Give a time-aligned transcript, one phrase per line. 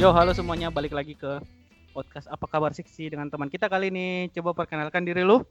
[0.00, 1.44] Yo, halo semuanya, balik lagi ke
[1.92, 4.32] podcast Apa Kabar Siksi dengan teman kita kali ini.
[4.32, 5.44] Coba perkenalkan diri lu.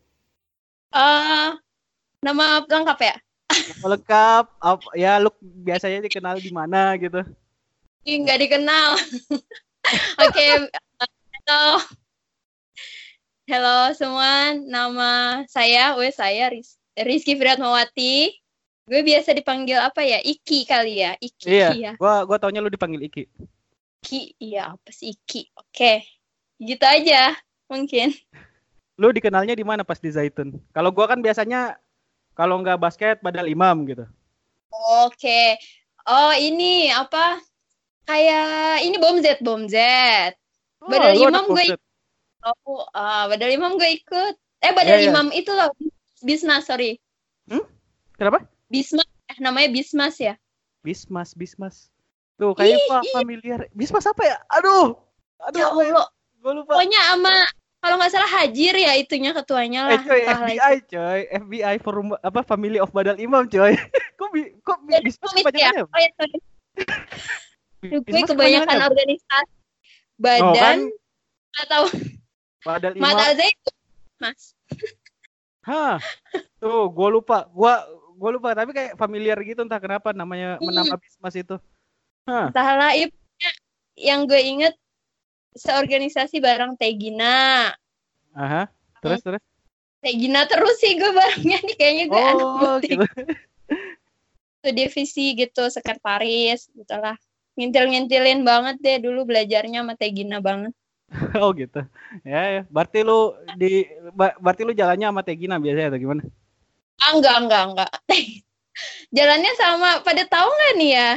[0.89, 1.49] Eh,
[2.25, 3.15] nama lengkap ya?
[3.53, 5.29] Nama lengkap, ap- ya lu
[5.61, 7.21] biasanya dikenal di mana gitu.
[8.01, 8.97] Nggak dikenal.
[10.25, 10.45] Oke,
[11.45, 11.85] halo.
[13.45, 18.33] Halo semua, nama saya, wes saya Riz Rizky Firatmawati.
[18.89, 20.17] Gue biasa dipanggil apa ya?
[20.25, 21.91] Iki kali ya, Iki Iya, ya.
[22.01, 23.29] gua gua taunya lu dipanggil Iki.
[23.99, 25.51] Iki, iya apa sih Iki?
[25.55, 26.03] Oke,
[26.59, 27.35] gitu aja
[27.67, 28.15] mungkin.
[28.99, 30.59] Lu dikenalnya di mana pas di Zaitun?
[30.75, 31.79] Kalau gua kan biasanya
[32.35, 34.05] kalau nggak basket badal imam gitu.
[35.05, 35.59] Oke,
[36.07, 37.39] oh ini apa?
[38.07, 39.75] Kayak ini bom Z, bom Z.
[40.79, 41.65] Badal lu ada imam gue.
[42.39, 44.35] Oh, ah, Badal Imam gue ikut.
[44.63, 45.11] Eh, Badal Iya, iya.
[45.11, 45.67] Imam itu loh.
[46.23, 46.95] Bismas, sorry.
[48.19, 48.43] Kenapa?
[48.67, 50.35] Bismas, eh, namanya Bismas ya.
[50.83, 51.87] Bismas, Bismas.
[52.39, 53.59] Tuh kayaknya gua familiar.
[53.71, 54.37] Bismas apa ya?
[54.49, 54.95] Aduh.
[55.43, 55.91] Aduh, Ya ya?
[55.91, 56.07] Allah.
[56.39, 56.71] Gua lupa.
[56.73, 57.35] Pokoknya sama,
[57.79, 60.01] kalau nggak salah Hajir ya itunya ketuanya Eh lah.
[60.01, 60.55] coy, entahlah itu.
[60.55, 63.75] FBI coy, FBI forum apa Family of Badal Imam coy.
[64.19, 65.67] kok bi kok bi Bismas komit ya.
[65.71, 65.83] kepanjangannya?
[65.85, 66.37] Oh, ya, sorry.
[67.79, 68.87] Gue kebanyakan kepanjangannya apa?
[68.87, 69.31] organisasi.
[69.31, 70.77] Oh, Badan, kan
[71.59, 71.81] atau
[72.63, 73.03] Badal Imam.
[73.07, 73.75] Mata Zaitun.
[74.17, 74.41] Mas.
[75.63, 75.95] Hah.
[76.57, 77.37] Tuh, gua lupa.
[77.51, 77.83] Gua
[78.15, 80.67] gua lupa tapi kayak familiar gitu entah kenapa namanya Hmm.
[80.67, 81.55] menama Bismas itu.
[82.29, 82.53] Hah.
[82.53, 83.51] Entahlah, pokoknya
[83.97, 84.73] yang gue inget
[85.57, 87.73] seorganisasi bareng Tegina.
[88.37, 88.69] Aha.
[89.01, 89.41] Terus terus.
[89.99, 92.89] Tegina terus sih gue barengnya nih kayaknya gue anak Oh, butik.
[92.95, 93.05] gitu.
[94.59, 97.15] satu divisi gitu sekretaris gitu lah
[97.55, 100.71] ngintil-ngintilin banget deh dulu belajarnya sama Tegina banget
[101.41, 101.79] oh, gitu.
[102.21, 102.61] Ya, ya.
[102.69, 106.21] Berarti lu di berarti lu jalannya sama Tegina biasanya atau gimana?
[106.99, 107.91] ah enggak enggak enggak
[109.17, 111.09] jalannya sama pada tahu nggak nih ya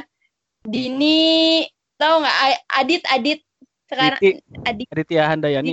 [0.62, 1.66] Dini
[1.98, 2.38] tahu nggak
[2.70, 3.40] Adit Adit
[3.90, 4.30] sekarang Diti,
[4.62, 5.72] Adit Aditya Handayani.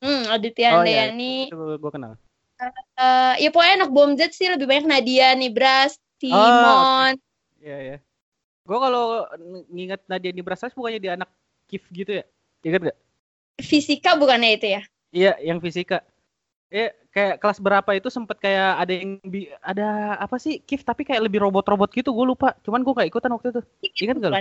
[0.00, 1.12] hmm Aditya Oh, iya.
[1.12, 2.12] Handayani Itu gua kenal.
[2.60, 7.16] Eh, ya pokoknya anak bom Z sih lebih banyak Nadia Nibras Oh, Timon
[7.60, 7.96] Iya, ya.
[8.64, 9.04] Gua kalau
[9.72, 11.28] nginget Nadia Nibrasas bukannya dia anak
[11.68, 12.24] KIF gitu ya?
[12.64, 12.98] Ingat gak?
[13.60, 14.82] fisika bukannya itu ya
[15.12, 16.06] Iya, yang fisika.
[16.70, 21.02] Eh, kayak kelas berapa itu sempet kayak ada yang bi- ada apa sih KIF tapi
[21.02, 22.54] kayak lebih robot-robot gitu, gue lupa.
[22.62, 23.62] Cuman gue kayak ikutan waktu itu.
[24.06, 24.32] Ingat gak?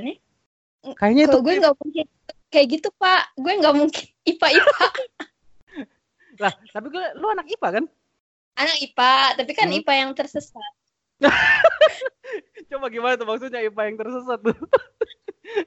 [0.95, 2.05] Kayaknya itu gue nggak mungkin
[2.49, 4.87] kayak gitu pak gue nggak mungkin IPA IPA
[6.43, 6.53] lah.
[6.71, 7.85] Tapi gue, lu anak IPA kan?
[8.59, 9.77] anak IPA tapi kan Hmm.
[9.79, 10.73] IPA yang tersesat
[12.69, 14.57] Coba gimana tuh maksudnya IPA yang tersesat tuh?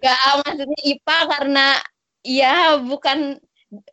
[0.01, 1.67] Gak maksudnya IPA karena
[2.23, 3.37] ya bukan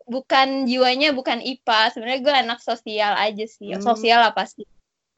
[0.06, 3.80] bukan jiwanya bukan IPA sebenarnya gue anak sosial aja sih Hmm.
[3.80, 4.68] sosial apa sih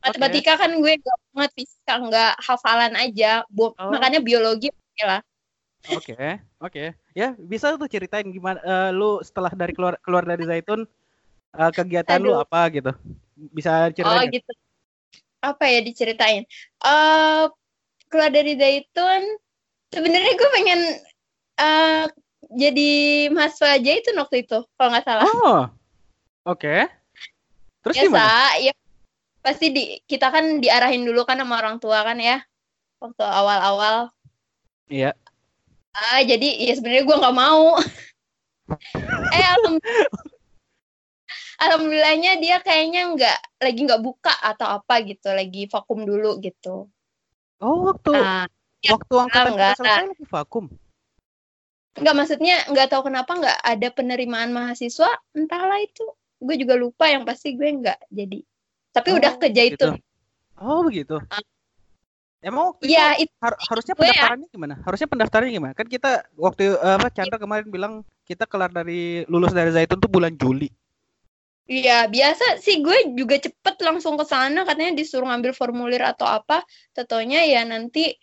[0.01, 3.89] matematika kan gue gak banget fisika nggak hafalan aja Bo- Oh.
[3.89, 5.21] makanya biologi oke lah
[5.81, 6.13] Oke,
[6.61, 6.94] oke.
[7.17, 10.85] Ya, bisa tuh ceritain gimana eh, lu setelah dari keluar keluar dari Zaitun
[11.57, 12.45] eh, kegiatan lu Aduh.
[12.45, 12.94] apa gitu?
[13.50, 14.29] Bisa oh ceritain?
[14.29, 14.33] nggak?
[14.38, 14.51] gitu
[15.41, 16.45] apa ya diceritain
[16.85, 17.44] eh
[18.13, 19.21] keluar dari Zaitun
[19.89, 20.79] sebenarnya gue pengen
[21.57, 22.05] eh
[22.47, 22.91] jadi
[23.29, 25.62] mahasiswa aja itu waktu itu kalau nggak salah Oh.
[26.41, 26.90] Oke.
[27.81, 28.57] Terus biasa gimana?
[28.57, 28.74] ya
[29.41, 32.41] pasti di kita kan diarahin dulu kan sama orang tua kan ya
[32.97, 34.09] waktu awal-awal
[34.85, 35.13] Iya.
[35.91, 37.78] ah jadi ya sebenarnya gue nggak mau
[39.38, 39.81] eh alham-
[41.57, 46.90] alhamdulillahnya dia kayaknya nggak lagi nggak buka atau apa gitu lagi vakum dulu gitu
[47.62, 48.50] Oh, waktu nah
[48.81, 49.74] ya, waktu angkatan enggak.
[49.78, 50.66] selesai lagi vakum.
[51.97, 56.07] Nggak maksudnya nggak tahu kenapa nggak ada penerimaan mahasiswa entahlah itu
[56.40, 58.40] gue juga lupa yang pasti gue nggak jadi
[58.96, 60.00] tapi Oh, udah ke Jaitun
[60.62, 61.18] Oh, begitu.
[61.34, 61.41] Ah.
[62.41, 64.00] Emang waktu ya itu itu har- harusnya ya.
[64.01, 64.75] pendaftarannya gimana?
[64.85, 65.74] Harusnya pendaftarannya gimana?
[65.78, 67.94] Kan kita waktu eh, apa Chandra kemarin bilang
[68.25, 70.69] kita kelar dari lulus dari Zaitun tuh bulan Juli.
[71.69, 76.65] Iya, biasa sih gue juga cepet langsung ke sana katanya disuruh ngambil formulir atau apa.
[76.94, 78.13] Tentunya ya nanti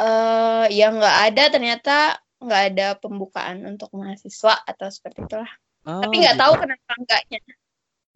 [0.00, 1.96] eh ya nggak ada ternyata
[2.40, 5.50] nggak ada pembukaan untuk mahasiswa atau seperti itulah.
[5.84, 6.42] Oh, Tapi nggak gitu.
[6.44, 7.40] tahu kenapa enggaknya.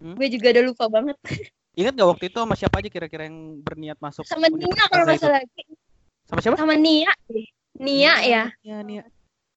[0.01, 0.15] Hmm?
[0.17, 1.17] Gue juga udah lupa banget.
[1.75, 4.23] Ingat gak waktu itu sama siapa aja kira-kira yang berniat masuk?
[4.31, 5.63] Sama Nia kalau nggak salah lagi.
[6.31, 6.57] Sama siapa?
[6.57, 7.11] Sama Nia.
[7.83, 8.45] Nia ya.
[8.63, 9.05] Iya, Nia.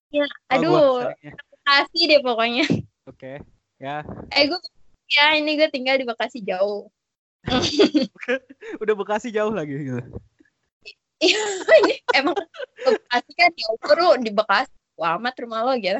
[0.09, 1.33] Ya, Oh, aduh, gua sayangnya.
[1.51, 2.65] Bekasi deh pokoknya.
[3.05, 3.31] Oke.
[3.77, 4.01] Ya.
[4.33, 4.59] Eh gue
[5.13, 6.89] ya ini gue tinggal di Bekasi jauh.
[8.81, 10.01] Udah Bekasi jauh lagi gitu.
[11.17, 11.41] Iya,
[11.81, 12.37] ini emang
[12.85, 14.73] Bekasi kan ya bro di Bekasi.
[14.97, 15.97] Wah, amat rumah lo gitu.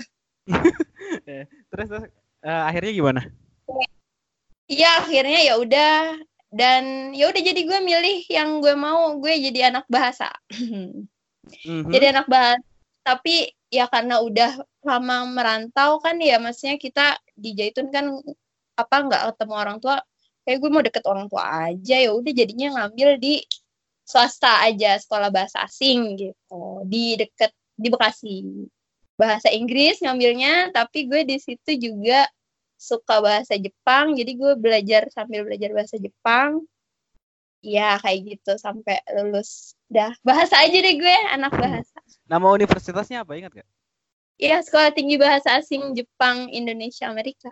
[1.74, 2.04] Terus, terus
[2.46, 3.22] eh, akhirnya gimana?
[4.68, 5.96] Iya akhirnya ya udah
[6.52, 11.92] dan ya udah jadi gue milih yang gue mau gue jadi anak bahasa Mhm.
[11.92, 12.64] jadi anak bahasa
[13.04, 18.12] tapi ya karena udah selama merantau kan ya maksudnya kita di Jaitun kan
[18.76, 20.04] apa nggak ketemu orang tua
[20.44, 23.44] kayak gue mau deket orang tua aja ya udah jadinya ngambil di
[24.08, 28.38] swasta aja sekolah bahasa asing gitu di deket di Bekasi
[29.20, 32.24] bahasa Inggris ngambilnya tapi gue di situ juga
[32.80, 36.64] suka bahasa Jepang jadi gue belajar sambil belajar bahasa Jepang
[37.60, 43.40] ya kayak gitu sampai lulus dah bahasa aja deh gue anak bahasa Nama universitasnya apa
[43.40, 43.70] ingat gak?
[44.38, 47.50] Iya, Sekolah Tinggi Bahasa Asing Jepang Indonesia Amerika.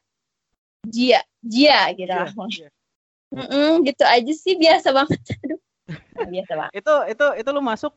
[0.85, 2.33] Jia, Jia gitu Iya, lah.
[2.53, 2.69] iya.
[3.33, 5.17] Mm-mm, gitu aja sih biasa banget.
[5.47, 5.59] Aduh.
[6.33, 6.71] biasa banget.
[6.77, 7.93] Itu itu itu lu masuk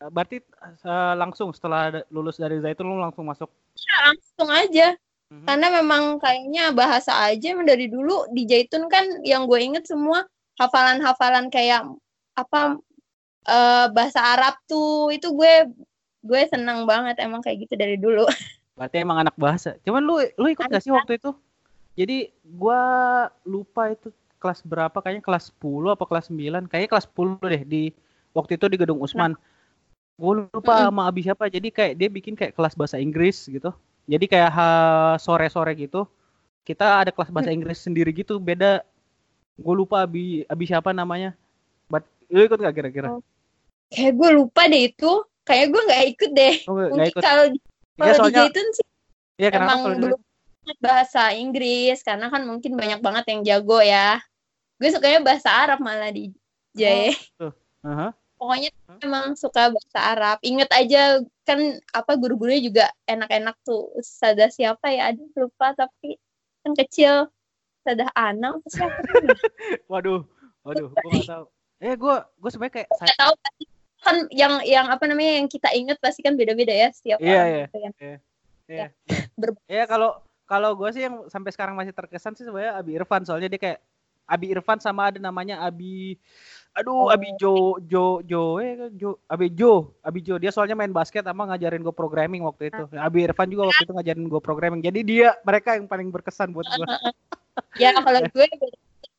[0.00, 3.48] berarti eh, langsung setelah lulus dari Zaitun lu langsung masuk.
[3.76, 4.88] Ya, langsung aja.
[5.30, 5.46] Mhm.
[5.46, 10.26] Karena memang kayaknya bahasa aja dari dulu di Jaitun kan yang gue inget semua
[10.58, 11.86] hafalan-hafalan kayak
[12.34, 12.80] apa
[13.46, 15.70] eh, bahasa Arab tuh itu gue
[16.20, 18.26] gue senang banget emang kayak gitu dari dulu.
[18.80, 19.76] Berarti emang anak bahasa.
[19.84, 21.36] Cuman lu lu ikut gak sih waktu itu?
[22.00, 22.80] Jadi gua
[23.44, 24.08] lupa itu
[24.40, 27.82] kelas berapa kayaknya kelas 10 apa kelas 9 kayaknya kelas 10 deh di
[28.32, 29.36] waktu itu di gedung Usman.
[30.16, 31.48] Gue lupa sama Abi siapa.
[31.52, 33.72] Jadi kayak dia bikin kayak kelas bahasa Inggris gitu.
[34.08, 34.50] Jadi kayak
[35.20, 36.08] sore-sore gitu.
[36.64, 38.84] Kita ada kelas bahasa Inggris sendiri gitu, beda.
[39.60, 41.36] Gue lupa Abi Abi siapa namanya.
[41.88, 43.16] But, lu ikut gak kira-kira?
[43.16, 43.24] Oh,
[43.90, 45.12] Kayak gue lupa deh itu.
[45.42, 46.54] Kayak gue nggak ikut deh.
[46.68, 47.22] Oh, Mungkin ikut.
[47.24, 47.44] kalau
[48.00, 48.86] Iya, kalau di soalnya Jaitun sih
[49.40, 50.20] iya kenapa emang belum
[50.80, 54.20] bahasa Inggris karena kan mungkin banyak banget yang jago ya.
[54.80, 56.32] Gue sukanya bahasa Arab malah di
[56.72, 57.12] Jaya.
[57.84, 58.16] Aha.
[58.40, 58.96] Pokoknya Hah?
[59.04, 60.40] emang suka bahasa Arab.
[60.40, 61.60] Ingat aja kan
[61.92, 63.92] apa guru-gurunya juga enak-enak tuh.
[64.00, 65.12] Ustazah siapa ya?
[65.12, 66.16] Aduh lupa tapi
[66.64, 67.28] kan kecil.
[67.84, 68.96] Ustazah Ana apa siapa?
[69.92, 70.24] Waduh,
[70.64, 71.44] waduh, gue gak tahu.
[71.80, 73.34] Eh, gue gue sebenarnya kayak Gak tahu
[74.00, 77.48] kan yang yang apa namanya yang kita ingat pasti kan beda-beda ya setiap Iya, orang
[77.48, 77.64] iya.
[77.68, 77.90] gitu ya.
[78.64, 78.86] Iya.
[79.36, 80.10] Ber- Iya kalau
[80.48, 83.78] kalau gue sih yang sampai sekarang masih terkesan sih sebenarnya Abi Irfan soalnya dia kayak
[84.30, 86.14] Abi Irfan sama ada namanya Abi
[86.70, 87.10] aduh Oh.
[87.10, 91.50] Abi Jo Jo Jo eh Jo Abi Jo Abi Jo dia soalnya main basket sama
[91.50, 92.86] ngajarin gue programming waktu itu.
[92.94, 94.80] Abi Irfan juga waktu itu ngajarin gue programming.
[94.80, 96.86] Jadi dia mereka yang paling berkesan buat gue.
[97.76, 98.46] Ya kalau gue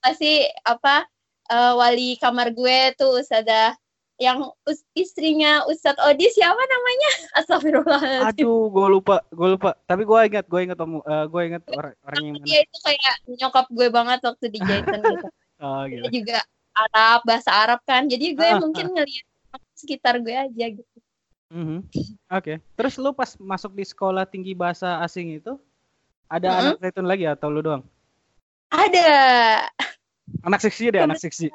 [0.01, 1.05] pasti apa
[1.51, 3.75] eh, wali kamar gue tuh Ustazah
[4.21, 4.53] yang
[4.93, 7.11] istrinya Ustadz Odi siapa namanya?
[7.41, 8.45] Astagfirullahaladzim.
[8.45, 9.73] Aduh, gue lupa, gue lupa.
[9.89, 12.45] Tapi gue ingat, gue ingat om, gue ingat orang orang yang mana.
[12.45, 15.27] Dia itu kayak nyokap gue banget waktu di Jason gitu.
[15.61, 16.25] Oh, Dia gitu.
[16.25, 16.41] juga
[16.73, 18.09] Arab, bahasa Arab kan.
[18.09, 19.25] Jadi gue Ah, ah, mungkin ngeliat
[19.77, 20.97] sekitar gue aja gitu.
[21.53, 21.85] Mhm.
[22.33, 22.57] Oke.
[22.73, 25.61] Terus lu pas masuk di sekolah tinggi bahasa asing itu
[26.25, 26.57] ada Mhm.
[26.57, 27.85] anak zaitun lagi atau lu doang?
[28.73, 29.05] Ada,
[30.47, 31.51] Anak seksi deh, anak seksi.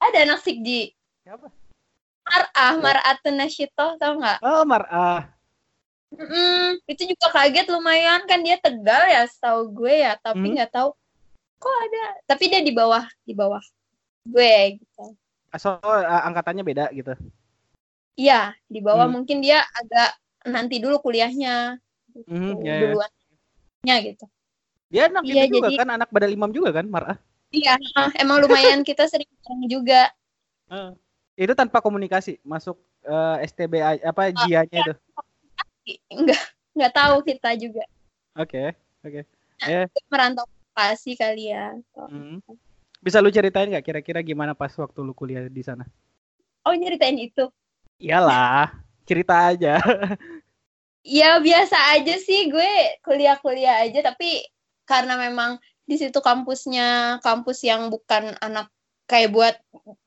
[0.00, 0.95] ada anak Sikji.
[1.26, 1.50] Siapa?
[2.22, 4.38] Mar'ah, Mar'atun Nasyitoh, tau nggak?
[4.46, 5.26] Oh, Mar'ah.
[6.14, 10.54] Mm-mm, itu juga kaget lumayan kan dia tegal ya setahu gue ya tapi Hmm.
[10.54, 10.94] nggak tahu
[11.58, 13.58] kok ada tapi dia di bawah di bawah
[14.22, 15.18] gue gitu
[15.58, 17.10] So, uh, angkatannya beda gitu.
[18.14, 19.18] iya di bawah Hmm.
[19.18, 20.14] mungkin dia agak
[20.46, 21.82] nanti dulu kuliahnya
[22.14, 22.80] gitu, Mhm, ya, ya.
[22.86, 24.24] duluannya gitu
[24.86, 27.18] Dia anak Iya, itu juga jadi- kan, anak badal imam juga kan, Mar'ah.
[27.50, 27.74] iya
[28.22, 30.06] emang lumayan kita sering bareng juga
[30.70, 30.94] Heeh.
[31.36, 34.94] Itu tanpa komunikasi, masuk eh, STB apa Ah, JIA-nya itu.
[36.10, 36.42] nggak
[36.74, 37.84] nggak tahu kita juga
[38.34, 38.74] Oke,
[39.06, 39.22] oke.
[40.10, 42.42] merantau pasti kali ya Mhm.
[42.98, 45.86] Bisa lu ceritain nggak kira-kira gimana pas waktu lu kuliah di sana?
[46.66, 47.46] oh nyeritain itu
[47.96, 48.76] Iyalah,
[49.08, 49.78] cerita aja.
[51.06, 52.72] Ya biasa aja sih gue
[53.06, 54.42] kuliah-kuliah aja tapi
[54.82, 58.66] karena memang di situ kampusnya kampus yang bukan anak
[59.06, 59.54] kayak buat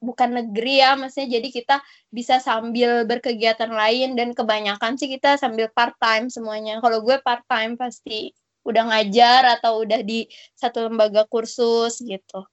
[0.04, 1.76] bukan negeri ya maksudnya jadi kita
[2.12, 6.84] bisa sambil berkegiatan lain dan kebanyakan sih kita sambil part time semuanya.
[6.84, 8.36] Kalau gue part time pasti
[8.68, 12.44] udah ngajar atau udah di satu lembaga kursus gitu.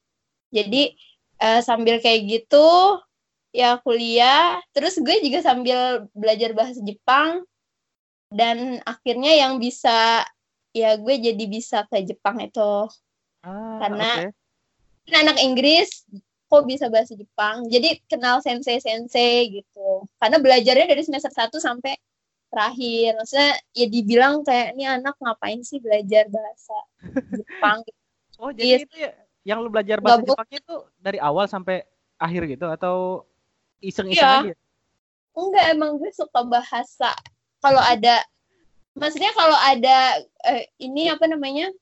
[0.54, 0.94] Jadi
[1.42, 2.98] eh, sambil kayak gitu
[3.50, 7.42] ya kuliah terus gue juga sambil belajar bahasa Jepang
[8.28, 10.22] dan akhirnya yang bisa
[10.76, 12.86] ya gue jadi bisa ke Jepang itu
[13.46, 14.34] Ah, Karena- oke.
[15.06, 16.02] Kan anak Inggris
[16.46, 17.66] kok bisa bahasa Jepang?
[17.66, 20.06] Jadi kenal sensei sensei gitu.
[20.16, 21.98] Karena belajarnya dari semester 1 sampai
[22.46, 23.18] terakhir.
[23.18, 26.78] Maksudnya ya dibilang kayak ini anak ngapain sih belajar bahasa
[27.34, 27.80] Jepang?
[28.36, 28.84] Oh, jadi Yes.
[28.84, 29.16] itu ya
[29.48, 31.88] yang lu belajar bahasa Nggak bu- Jepangnya itu dari awal sampai
[32.20, 32.68] akhir gitu?
[32.68, 33.24] Atau
[33.80, 34.52] iseng-iseng Iya.
[34.52, 34.54] aja?
[35.32, 37.16] enggak emang gue suka bahasa.
[37.64, 38.20] Kalau ada
[38.92, 41.72] maksudnya kalau ada eh, ini apa namanya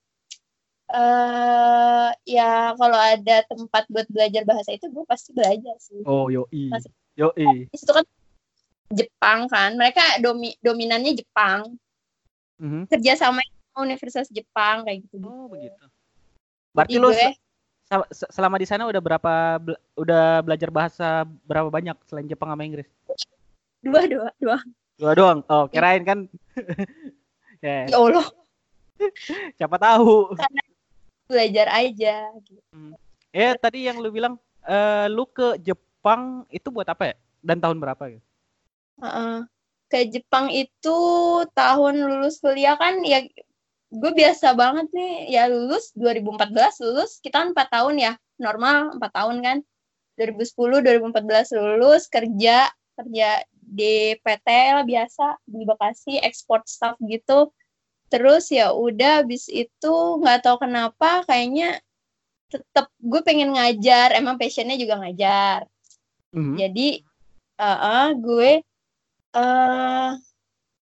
[0.95, 6.71] eh ya kalau ada tempat buat belajar bahasa itu gue pasti belajar sih Oh, yoi.
[7.19, 7.67] Yoi.
[7.67, 8.05] di situ kan
[8.87, 11.75] Jepang kan mereka domi dominannya Jepang
[12.55, 12.87] Mhm.
[12.87, 13.43] kerja sama
[13.75, 15.19] Universitas Jepang kayak gitu.
[15.19, 15.75] Oh begitu.
[16.71, 17.35] Berarti se-
[17.83, 21.09] se- se- selama di sana udah berapa bela- udah belajar bahasa
[21.43, 22.87] berapa banyak selain Jepang sama Inggris?
[23.83, 24.57] dua dua dua.
[24.95, 25.39] Dua doang.
[25.51, 26.19] Oh, kirain kan.
[27.65, 28.23] ya, Ya Allah,
[29.59, 30.31] siapa tahu.
[31.25, 32.29] Belajar aja.
[32.45, 32.61] gitu.
[33.35, 37.15] Eh, tadi yang lu bilang eh lu ke Jepang itu buat apa ya?
[37.45, 38.25] Dan tahun berapa gitu?
[39.01, 39.45] Heeh.
[39.85, 40.97] Ke Jepang itu
[41.53, 43.21] tahun lulus kuliah kan ya
[43.95, 49.07] gue biasa banget nih ya lulus 2014 lulus kita kan 4 tahun ya normal 4
[49.13, 49.57] tahun kan
[50.19, 53.29] 2010 2014 lulus kerja kerja
[53.65, 57.51] di PT lah biasa di Bekasi ekspor staff gitu
[58.07, 61.81] terus ya udah habis itu nggak tahu kenapa kayaknya
[62.47, 65.65] tetap gue pengen ngajar emang passionnya juga ngajar
[66.35, 66.55] Mhm.
[66.59, 66.87] jadi
[67.55, 68.51] eh eh, gue
[69.35, 70.09] eh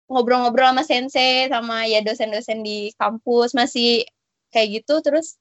[0.05, 4.05] ngobrol-ngobrol sama sensei sama ya dosen-dosen di kampus masih
[4.53, 5.35] kayak gitu terus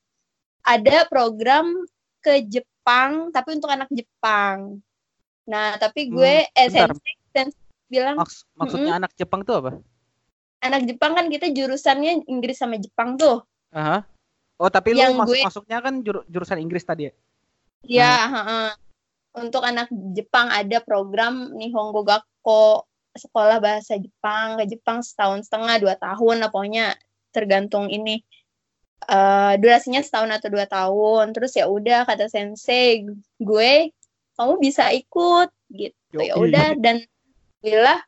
[0.65, 1.85] ada program
[2.25, 4.81] ke Jepang tapi untuk anak Jepang.
[5.45, 6.97] Nah, tapi gue eh bentar.
[6.97, 7.61] sensei, sensei
[7.93, 9.71] bilang Maks- maksudnya anak Jepang tuh apa?
[10.65, 13.45] Anak Jepang kan kita jurusannya Inggris sama Jepang tuh.
[13.71, 14.03] Aha.
[14.57, 17.13] Oh, tapi Yang lu masuk gue- masuknya kan juru- jurusan Inggris tadi ya?
[17.85, 18.69] Ya, heeh.
[19.35, 25.95] Untuk anak Jepang ada program Nihongo Gakko sekolah bahasa Jepang ke Jepang setahun setengah dua
[25.95, 26.97] tahun lah pokoknya
[27.31, 28.23] tergantung ini
[29.05, 33.05] Eh durasinya setahun atau dua tahun terus ya udah kata sensei
[33.37, 33.93] gue
[34.33, 37.05] kamu bisa ikut gitu ya udah dan
[37.61, 38.01] bilang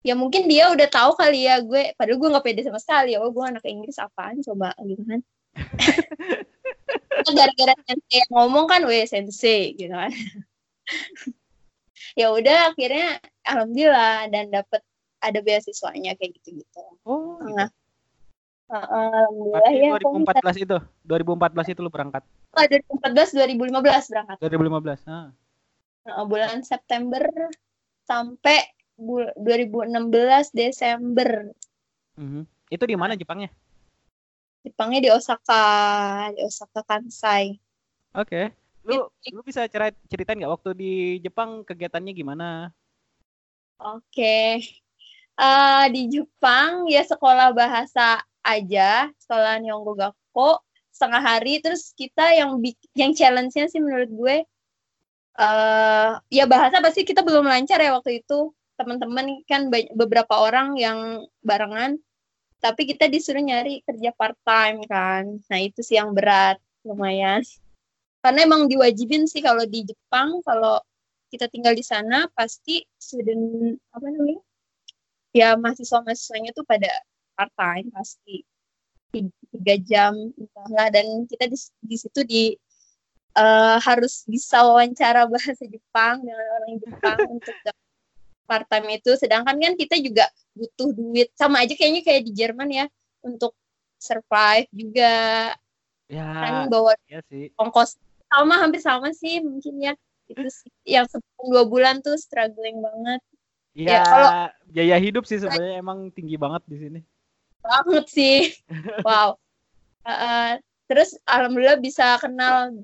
[0.00, 3.28] ya mungkin dia udah tahu kali ya gue padahal gue nggak pede sama sekali oh
[3.28, 5.20] gue anak Inggris apaan coba gitu kan
[7.36, 10.08] gara-gara sensei yang ngomong kan weh sensei gitu kan
[12.18, 14.80] ya udah akhirnya alhamdulillah dan dapet
[15.20, 17.56] ada beasiswanya kayak gitu-gitu Oh, gitu.
[17.56, 17.68] Nah,
[18.72, 20.78] uh, alhamdulillah ya kok bisa 2014 itu.
[21.04, 22.22] 2014 itu lu berangkat.
[22.54, 25.10] Oh, 2014 2015 berangkat 2015.
[25.10, 25.28] Ah.
[26.08, 27.24] Uh, bulan September
[28.08, 28.64] sampai
[29.00, 31.48] 2016 Desember
[32.20, 32.44] Mhm.
[32.68, 33.48] Itu di mana Jepangnya?
[34.60, 35.64] Jepangnya di Osaka
[36.36, 37.56] di Osaka Kansai
[38.12, 38.50] Oke.
[38.82, 40.92] Lu lu bisa cerit ceritain nggak waktu di
[41.22, 42.48] Jepang kegiatannya gimana?
[43.78, 44.60] Oke.
[45.40, 52.60] Eh, di Jepang ya sekolah bahasa aja, sekolah Nihongo Gakko setengah hari terus kita yang
[52.92, 54.36] yang challenge-nya sih menurut gue
[55.40, 58.52] eh ya bahasa pasti kita belum lancar ya waktu itu.
[58.80, 62.00] Teman-teman kan banyak, beberapa orang yang barengan
[62.60, 65.40] tapi kita disuruh nyari kerja part time kan.
[65.48, 67.40] Nah, itu sih yang berat lumayan.
[68.20, 70.76] Karena emang diwajibin sih kalau di Jepang kalau
[71.32, 74.42] kita tinggal di sana pasti student apa namanya
[75.30, 76.90] ya mahasiswa-mahasiswanya tuh pada
[77.38, 78.42] part time pasti
[79.10, 82.44] Ti- tiga jam entahlah dan kita di, di situ di
[83.38, 87.56] eh, harus bisa wawancara bahasa Jepang dengan orang Jepang untuk
[88.50, 90.26] part time itu sedangkan kan kita juga
[90.58, 91.30] butuh duit.
[91.38, 92.86] Sama aja kayaknya kayak di Jerman ya
[93.22, 93.54] untuk
[94.02, 95.14] survive juga.
[96.10, 97.54] Kan Ya, bawa iya sih.
[97.54, 97.94] ongkos.
[98.26, 99.94] Sama hampir sama sih mungkin ya.
[100.26, 103.20] Itu sih yang sebulan dua bulan tuh struggling banget.
[103.70, 104.34] Ya, Ya, kalau-
[104.66, 107.00] biaya hidup sih sebenarnya emang tinggi banget di sini.
[107.62, 108.50] banget sih.
[109.06, 109.38] Wow.
[110.02, 110.58] Uh,
[110.90, 112.74] terus alhamdulillah bisa kenal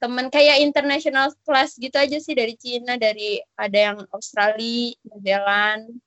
[0.00, 6.00] teman kayak international class gitu aja sih dari Cina dari ada yang Australia New Zealand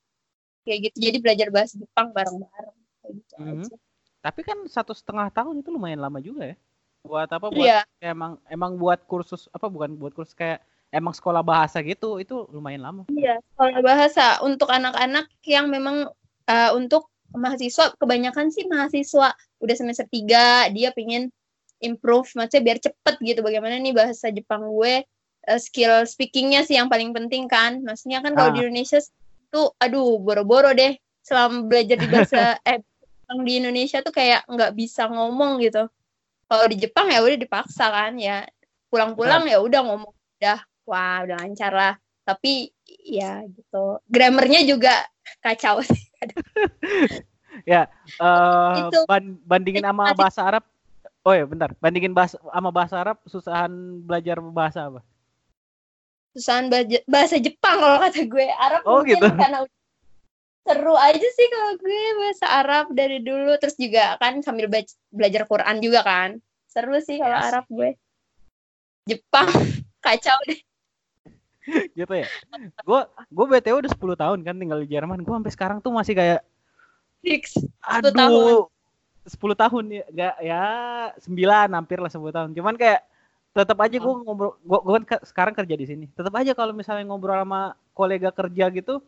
[0.65, 3.63] kayak gitu jadi belajar bahasa Jepang bareng-bareng kayak gitu Mhm.
[3.69, 3.75] aja
[4.23, 6.55] Tapi kan satu setengah tahun itu lumayan lama juga ya.
[7.03, 7.51] Buat apa?
[7.51, 10.63] Buat iya emang emang buat kursus apa bukan buat kursus kayak
[10.95, 13.03] emang sekolah bahasa gitu itu lumayan lama.
[13.11, 16.07] iya sekolah bahasa untuk anak-anak yang memang
[16.47, 21.27] uh, untuk mahasiswa kebanyakan sih mahasiswa udah semester 3 dia pengen
[21.83, 23.39] improve maksudnya biar cepet gitu.
[23.43, 25.03] Bagaimana nih bahasa Jepang gue
[25.45, 27.83] uh, skill speakingnya sih yang paling penting kan.
[27.83, 28.55] Maksudnya kan kalau Ah.
[28.55, 28.97] di Indonesia
[29.51, 30.95] tuh aduh boro-boro deh.
[31.23, 32.79] Selama belajar di bahasa eh
[33.43, 35.85] di Indonesia tuh kayak nggak bisa ngomong gitu.
[36.47, 38.47] Kalau di Jepang ya udah dipaksa kan ya.
[38.87, 40.59] Pulang-pulang ya udah ngomong udah.
[40.87, 41.93] Wah udah lancar lah.
[42.23, 42.71] Tapi
[43.03, 43.99] ya gitu.
[44.07, 44.95] Grammarnya juga
[45.43, 46.03] kacau sih
[47.63, 47.85] Eh
[48.81, 50.63] Itu- ban- bandingin sama bahasa Arab.
[51.23, 51.71] Oh ya, bentar.
[51.79, 53.71] Bandingin bahasa sama bahasa Arab susahan
[54.03, 55.01] belajar bahasa apa?
[56.33, 56.65] susahan
[57.05, 59.27] bahasa Jepang kalau kata gue Arab Oh, mungkin gitu.
[59.37, 59.61] karena
[60.65, 64.65] seru aja sih kalau gue bahasa Arab dari dulu terus juga kan sambil
[65.13, 67.47] belajar Quran juga kan seru sih kalau Yes.
[67.53, 67.89] Arab gue
[69.05, 69.45] Jepang
[70.05, 70.57] kacau deh
[72.01, 72.27] gitu ya.
[72.83, 75.23] Gue gue BTW udah 10 tahun kan tinggal di Jerman.
[75.23, 76.43] Gue sampai sekarang tuh masih kayak
[77.23, 77.55] fix.
[77.87, 78.67] Aduh, tahun.
[79.23, 80.63] 10 tahun ya, enggak ya
[81.23, 82.49] 9 hampir lah 10 tahun.
[82.51, 83.01] Cuman kayak
[83.53, 86.05] tetap aja gue ngobrol, gue, gue kan sekarang kerja di sini.
[86.11, 88.99] Tetap aja kalau misalnya ngobrol sama kolega kerja gitu,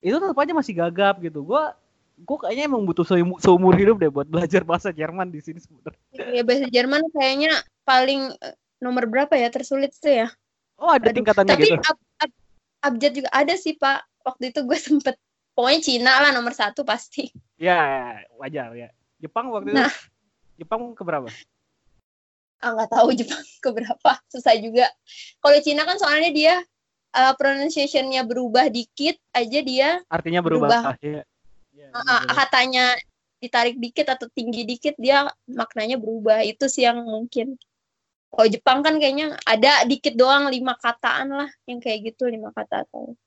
[0.00, 1.44] itu tetap aja masih gagap gitu.
[1.44, 1.62] Gue
[2.20, 6.00] gue kayaknya emang butuh seumur, seumur hidup deh buat belajar bahasa Jerman di sini sebenarnya.
[6.12, 7.52] Ya bahasa Jerman kayaknya
[7.84, 10.28] paling eh, nomor berapa ya tersulit tuh ya.
[10.80, 11.80] Oh ada Aduh, tingkatannya Tapi gitu.
[11.84, 12.40] ab- ab-
[12.84, 14.24] abjad juga ada sih Pak.
[14.24, 15.14] Waktu itu gue sempet
[15.52, 17.28] pokoknya Cina lah nomor satu pasti.
[17.60, 18.88] Ya, wajar ya.
[19.20, 19.92] Jepang waktu itu Nah.
[20.60, 21.28] Jepang keberapa?
[22.60, 24.12] Ah nggak tahu Jepang keberapa.
[24.28, 24.88] Susah juga.
[25.40, 26.54] Kalau Cina kan soalnya dia
[27.16, 30.68] uh, pronunciation-nya berubah dikit aja dia Artinya berubah.
[30.68, 30.82] Berubah.
[30.92, 31.22] Ah, iya.
[31.70, 32.84] Iya, uh, katanya
[33.40, 36.44] ditarik dikit atau tinggi dikit dia maknanya berubah.
[36.44, 37.56] Itu sih yang mungkin.
[38.30, 42.86] Kalau Jepang kan kayaknya ada dikit doang lima kataan lah yang kayak gitu lima kata
[42.86, 43.18] atau.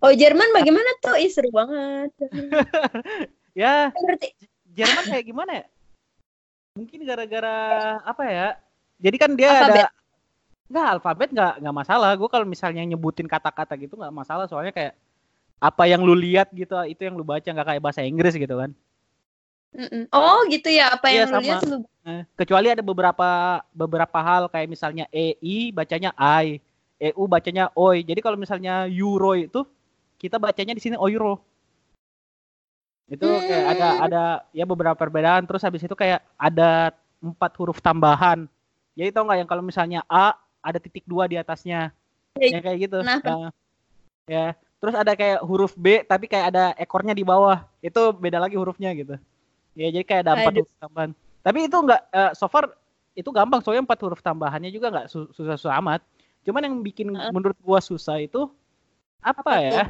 [0.00, 1.16] Oh Jerman bagaimana tuh?
[1.18, 2.12] Ih seru banget.
[3.60, 4.55] ya, Ngerti?
[4.76, 5.66] Jerman kayak gimana ya?
[6.76, 7.56] Mungkin gara-gara
[8.04, 8.48] apa ya?
[9.00, 9.72] Jadi kan dia Alfabet.
[9.72, 9.84] ada
[10.66, 12.10] Nggak, alfabet nggak nggak masalah.
[12.18, 14.50] Gue kalau misalnya nyebutin kata-kata gitu nggak masalah.
[14.50, 14.98] Soalnya kayak
[15.62, 18.74] apa yang lu lihat gitu, itu yang lu baca nggak kayak bahasa Inggris gitu kan.
[19.76, 20.08] Mm-mm.
[20.10, 21.44] Oh gitu ya apa Iya, yang lu sama.
[21.46, 26.62] lihat lu Eh, kecuali ada beberapa beberapa hal kayak misalnya EI bacanya I,
[27.02, 28.06] EU bacanya OI.
[28.06, 29.66] Jadi kalau misalnya euro itu
[30.14, 31.42] kita bacanya di sini euro.
[33.06, 34.04] Itu kayak ada Hmm.
[34.10, 35.46] ada ya beberapa perbedaan.
[35.46, 36.90] Terus habis itu kayak ada
[37.22, 38.50] empat huruf tambahan.
[38.98, 41.94] Jadi tau nggak yang kalau misalnya A ada titik dua di atasnya,
[42.34, 42.98] Iya, yang kayak gitu.
[43.06, 43.48] pernah, Nah,
[44.26, 44.46] ya.
[44.76, 47.62] Terus ada kayak huruf B tapi kayak ada ekornya di bawah.
[47.78, 49.14] Itu beda lagi hurufnya gitu.
[49.76, 50.62] Ya jadi kayak ada empat Aduh.
[50.66, 51.10] huruf tambahan.
[51.46, 52.74] Tapi itu nggak eh, so far
[53.16, 56.00] itu gampang soalnya empat huruf tambahannya juga nggak su- susah-susah amat.
[56.42, 57.30] Cuman yang bikin Heeh.
[57.30, 58.50] menurut gua susah itu
[59.22, 59.84] apa, Apa ya?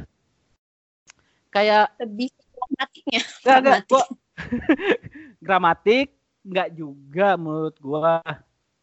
[1.49, 2.29] Kayak lebih
[2.67, 3.21] gramatiknya.
[3.23, 3.89] nggak Gramatik.
[3.89, 4.03] gua
[5.45, 6.07] gramatik
[6.47, 8.23] nggak juga menurut gua.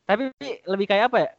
[0.05, 0.33] Tapi
[0.68, 1.31] lebih kayak apa ya?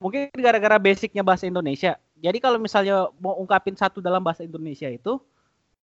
[0.00, 1.96] Mungkin gara-gara basicnya bahasa Indonesia.
[2.20, 5.20] Jadi kalau misalnya mau ungkapin satu dalam bahasa Indonesia itu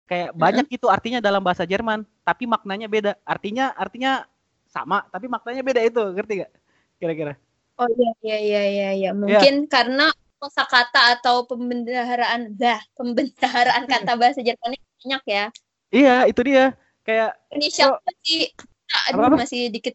[0.09, 3.13] kayak banyak itu artinya dalam bahasa Jerman, tapi maknanya beda.
[3.21, 4.25] Artinya artinya
[4.65, 6.51] sama, tapi maknanya beda itu, ngerti gak?
[6.97, 7.33] Kira-kira.
[7.79, 9.11] Oh iya iya iya iya iya.
[9.13, 15.45] Mungkin karena kosakata atau pembendaharaan dah, pembendaharaan kata bahasa Jermannya banyak ya.
[15.89, 16.77] Iya, itu dia.
[17.01, 17.99] Kayak Indonesia Oh.
[18.05, 18.41] masih
[19.09, 19.37] aduh Apa-apa?
[19.41, 19.93] masih dikit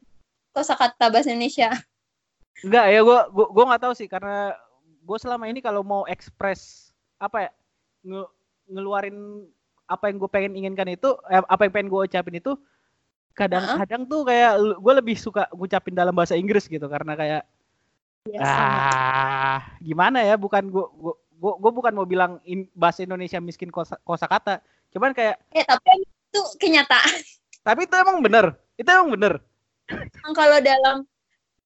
[0.50, 1.70] kosakata bahasa Indonesia.
[2.62, 4.54] enggak ya gua gua, gua nggak tahu sih karena
[5.04, 7.50] gue selama ini kalau mau ekspres apa ya
[8.02, 8.32] nge-
[8.70, 9.44] ngeluarin
[9.84, 12.56] apa yang gue pengen inginkan itu eh, apa yang pengen gue ucapin itu
[13.34, 17.42] kadang-kadang tuh kayak gue lebih suka ngucapin dalam bahasa Inggris gitu karena kayak
[18.24, 18.78] Ya, sama.
[18.80, 20.86] ah gimana ya bukan gue
[21.36, 26.06] gue gue bukan mau bilang in- bahasa Indonesia miskin kosa, kosakata cuman kayak Eh tapi
[26.06, 27.18] itu kenyataan.
[27.66, 29.42] tapi itu emang bener itu emang bener
[30.32, 31.04] Kalau dalam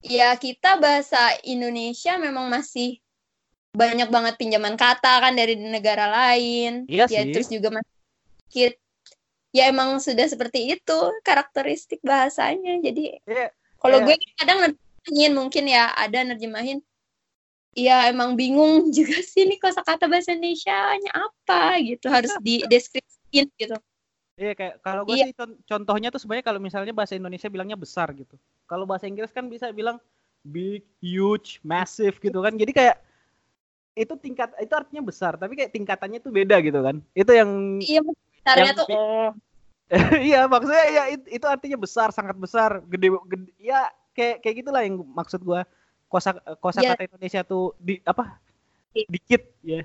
[0.03, 2.99] ya kita bahasa Indonesia memang masih
[3.71, 6.89] banyak banget pinjaman kata kan dari negara lain.
[6.89, 7.31] Iya ya sih.
[7.31, 7.93] terus juga masih
[8.49, 8.73] sedikit
[9.55, 12.81] ya emang sudah seperti itu karakteristik bahasanya.
[12.83, 14.05] Jadi Iya, kalau Iya.
[14.09, 16.79] gue kadang nerjemahin mungkin ya ada nerjemahin
[17.77, 22.33] ya emang bingung juga sih nih kosakata bahasa Indonesia-nya apa gitu harus
[23.29, 23.77] dideskripsiin gitu.
[24.39, 25.25] Iya kayak kalau gue Iya.
[25.29, 28.39] sih con- contohnya tuh sebenarnya kalau misalnya bahasa Indonesia bilangnya besar gitu.
[28.65, 29.99] Kalau bahasa Inggris kan bisa bilang
[30.47, 32.55] big, huge, massive gitu kan.
[32.55, 33.03] Jadi kayak
[33.99, 37.03] itu tingkat itu artinya besar, tapi kayak tingkatannya tuh beda gitu kan.
[37.11, 37.99] Itu yang Iya,
[38.47, 39.29] caranya Yang tuh oh
[40.23, 44.81] iya maksudnya ya it- itu artinya besar, sangat besar, gede gede ya kayak kayak gitulah
[44.87, 45.67] yang maksud gua.
[46.09, 48.39] Kosa kosakata Indonesia tuh di apa?
[48.97, 49.05] Iya.
[49.11, 49.81] Dikit ya.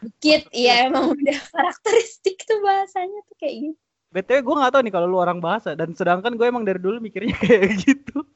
[0.00, 3.80] Dikit iya emang udah karakteristik tuh bahasanya tuh kayak gitu.
[4.10, 6.98] BTW gue gak tahu nih kalau lu orang bahasa dan sedangkan gue emang dari dulu
[6.98, 8.26] mikirnya kayak gitu.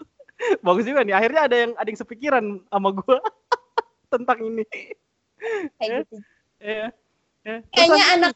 [0.63, 1.15] Bagus juga nih.
[1.19, 3.19] Akhirnya ada yang ada yang sepikiran sama gue
[4.15, 4.65] tentang ini.
[5.83, 6.17] kayak gitu.
[6.63, 6.89] Iya.
[7.45, 7.61] Ya.
[7.61, 8.33] Terus Kayaknya anak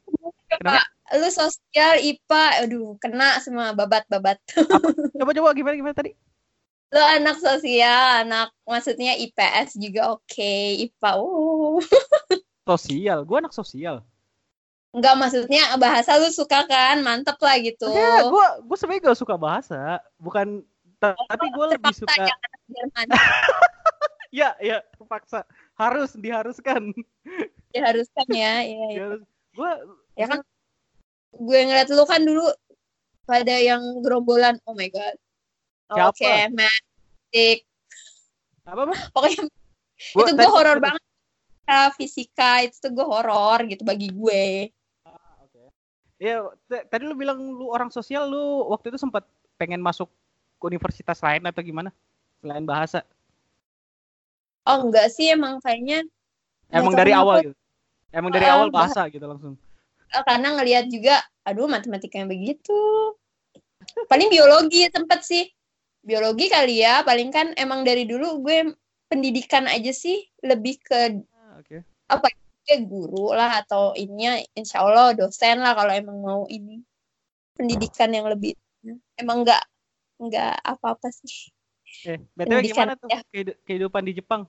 [0.48, 0.84] Kenapa?
[1.16, 4.36] Lu sosial IPA, aduh kena semua babat-babat.
[5.20, 6.12] coba coba gimana gimana tadi?
[6.92, 10.52] Lu anak sosial, anak maksudnya IPS juga oke,
[10.84, 11.10] IPA.
[11.16, 11.80] Oh.
[12.68, 13.18] Sosial.
[13.24, 14.04] Gue anak sosial.
[14.92, 17.88] Enggak maksudnya bahasa lu suka kan, mantep lah gitu.
[17.88, 20.00] Ya, gue gue sebenarnya gak suka bahasa.
[20.20, 20.64] Bukan
[21.00, 22.28] ta- tapi gue lebih suka.
[22.28, 22.34] ya.
[24.28, 25.48] Ya ya terpaksa.
[25.72, 26.92] Harus diharuskan.
[27.72, 28.60] Diharuskan ya.
[28.60, 29.04] Iya, iya.
[29.56, 29.70] Gue
[30.20, 30.44] Ya kan
[31.32, 32.44] gue ngeliat lu kan dulu
[33.24, 35.16] pada yang gerombolan, oh my god.
[35.88, 37.64] Oke, magic.
[38.68, 38.96] apa apa?
[39.16, 39.48] Pokoknya
[40.12, 41.02] Gua itu gue horor banget.
[41.68, 44.72] Fisika, fisika itu tuh gue horor gitu bagi gue.
[45.04, 45.68] Ah, oke.
[46.16, 49.28] Ya, t- tadi lu bilang lu orang sosial, lu waktu itu sempat
[49.60, 50.08] pengen masuk
[50.56, 51.92] ke universitas lain atau gimana?
[52.40, 53.04] Selain bahasa.
[54.64, 56.08] Oh enggak sih emang kayaknya
[56.72, 57.54] Emang dari awal gitu.
[58.12, 59.54] Emang dari Eh, awal bah- bahasa gitu langsung.
[60.08, 62.76] eh, karena ngelihat juga aduh matematika yang begitu.
[64.08, 65.44] Paling biologi sempet sih.
[66.00, 68.72] Biologi kali ya, paling kan emang dari dulu gue
[69.08, 71.20] pendidikan aja sih lebih ke
[72.08, 72.30] Oke.
[72.64, 76.84] ke guru lah atau ininya insya Allah dosen lah kalau emang mau ini
[77.56, 78.52] pendidikan yang lebih
[79.16, 79.62] emang nggak
[80.20, 81.48] nggak apa-apa sih
[82.04, 83.20] Eh, BTW Pendidikan gimana tuh ya.
[83.32, 84.44] kehidu- kehidupan di Jepang?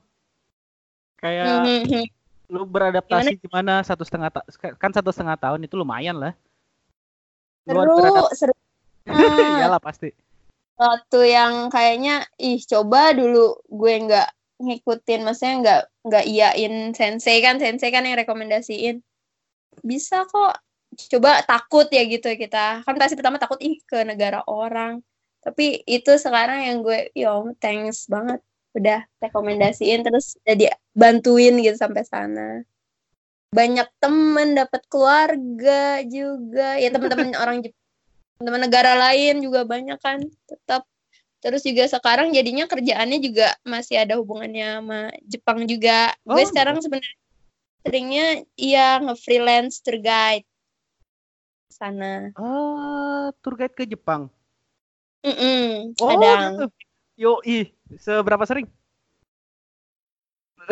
[1.16, 2.04] Kayak Mhm.
[2.52, 4.44] lu beradaptasi gimana satu setengah ta-
[4.76, 6.32] kan satu setengah tahun itu lumayan lah.
[7.64, 8.52] Lu seru beradap- seru
[9.08, 9.08] Ah,
[9.72, 10.12] Iyalah pasti.
[10.76, 14.28] waktu yang kayaknya ih coba dulu gue nggak
[14.60, 19.00] ngikutin maksudnya nggak nggak iyain sensei kan sensei kan yang rekomendasiin.
[19.80, 20.60] Bisa kok
[21.16, 22.84] coba takut ya gitu kita.
[22.84, 25.00] Kan pasti pertama takut ih ke negara orang.
[25.40, 28.40] Tapi itu sekarang yang gue yo thanks banget.
[28.76, 32.62] Udah rekomendasiin terus jadi bantuin gitu sampai sana.
[33.50, 36.78] Banyak temen dapat keluarga juga.
[36.78, 37.80] Ya teman-teman orang Jepang
[38.40, 40.88] teman negara lain juga banyak kan tetap
[41.40, 46.78] terus juga sekarang jadinya kerjaannya juga masih ada hubungannya sama Jepang juga gue Oh, sekarang
[46.84, 47.16] sebenarnya
[47.80, 48.26] seringnya
[48.60, 50.44] iya nge-freelance tour guide
[51.72, 54.28] sana Ah, tour guide ke Jepang.
[55.24, 56.64] Mm-mm, Oh, kadang gitu.
[57.20, 57.68] Yo, ih,
[58.00, 58.68] seberapa sering?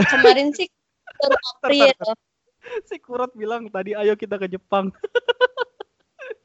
[0.09, 0.69] kemarin sih
[1.21, 1.93] baru April
[2.85, 4.93] Si Kurot bilang tadi ayo kita ke Jepang.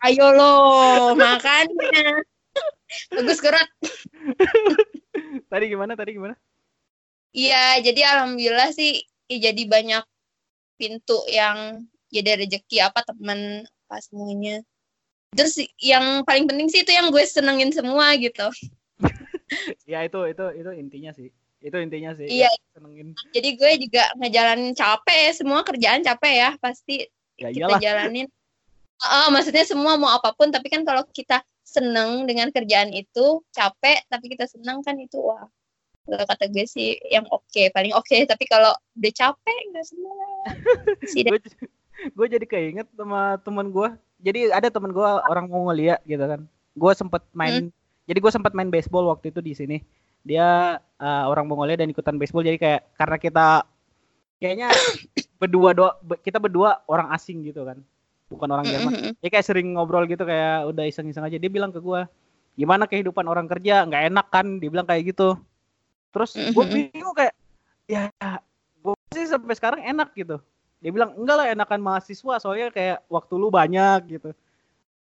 [0.04, 0.54] ayo lo
[1.16, 2.24] makanya
[3.10, 3.70] bagus kurut
[5.52, 5.98] tadi gimana?
[5.98, 6.36] Tadi gimana?
[7.34, 10.04] Iya, jadi alhamdulillah sih ya jadi banyak
[10.78, 11.82] pintu yang
[12.14, 14.62] jadi rezeki apa teman apa semuanya.
[15.34, 18.46] Terus yang paling penting sih itu yang gue senengin semua gitu.
[19.86, 21.30] Ya itu itu itu intinya sih.
[21.62, 22.26] Itu intinya sih.
[22.26, 22.50] Iya.
[22.50, 23.14] Ya, senengin.
[23.38, 27.06] Jadi gue juga ngejalanin capek semua kerjaan capek ya, pasti
[27.38, 27.80] Ya kita iyalah.
[27.82, 28.28] jalanin.
[29.02, 34.04] Ah, maksudnya semua mau apa pun, tapi kan kalau kita seneng dengan kerjaan itu capek,
[34.12, 35.48] tapi kita seneng kan itu wah.
[36.04, 38.18] Kalau kata gue sih yang oke, paling oke.
[38.28, 40.18] Tapi kalau udah capek nggak seneng.
[42.18, 43.88] Gue jadi keinget sama teman gue
[44.24, 47.70] jadi ada teman gue orang Mongolia gitu kan gue sempet main
[48.08, 49.78] jadi gue sempat main baseball waktu itu di sini
[50.24, 53.48] dia uh, orang Mongolia dan ikutan baseball jadi kayak karena kita
[54.40, 54.68] kayaknya
[55.44, 55.92] berdua doa
[56.24, 57.84] kita berdua orang asing gitu kan
[58.34, 59.14] bukan orang Jerman Mm-mm.
[59.22, 61.38] ya kayak sering ngobrol gitu kayak udah iseng-iseng aja.
[61.38, 62.02] Dia bilang ke gue
[62.58, 63.86] gimana kehidupan orang kerja?
[63.86, 64.58] Nggak enak kan?
[64.58, 65.38] Dia bilang kayak gitu.
[66.10, 67.34] Terus gue bingung kayak
[67.86, 68.10] ya
[68.82, 70.42] gue sih sampai sekarang enak gitu.
[70.82, 72.42] Dia bilang enggak lah enakan mahasiswa.
[72.42, 74.30] Soalnya kayak waktu lu banyak gitu.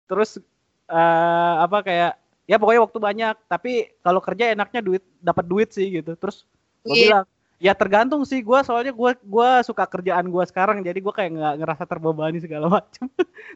[0.09, 0.41] Terus
[0.89, 2.17] eh apa kayak
[2.49, 3.35] ya pokoknya waktu banyak.
[3.45, 6.17] Tapi kalau kerja enaknya duit dapat duit sih gitu.
[6.17, 6.43] Terus
[6.83, 7.03] gue Iya.
[7.05, 7.25] bilang
[7.59, 8.39] ya tergantung sih.
[8.41, 12.71] Gue soalnya gue gua suka kerjaan gue sekarang jadi gue kayak nggak ngerasa terbebani segala
[12.79, 13.05] macam.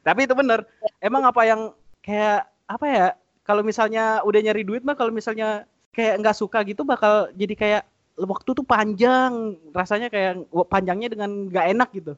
[0.04, 0.68] Tapi itu bener.
[1.00, 1.72] Emang apa yang
[2.04, 3.08] kayak apa ya
[3.48, 7.84] kalau misalnya udah nyari duit mah kalau misalnya kayak nggak suka gitu bakal jadi kayak
[8.20, 9.58] waktu tuh panjang.
[9.72, 12.14] Rasanya kayak panjangnya dengan nggak enak gitu.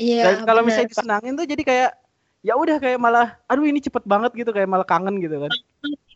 [0.00, 0.22] Iya.
[0.22, 1.90] dan kalau misalnya disenangin tuh jadi kayak
[2.40, 4.52] ya udah kayak malah aduh ini cepet banget gitu.
[4.52, 5.52] Kayak malah kangen gitu kan.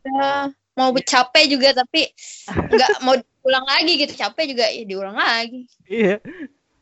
[0.05, 2.11] Ya, mau capek juga tapi
[2.51, 5.71] nggak mau pulang lagi gitu capek juga ya diulang lagi.
[5.87, 6.19] iya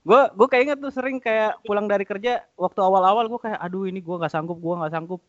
[0.02, 3.86] gue gue kayak inget tuh sering kayak pulang dari kerja waktu awal-awal gue kayak aduh
[3.86, 5.20] ini gue nggak sanggup gue nggak sanggup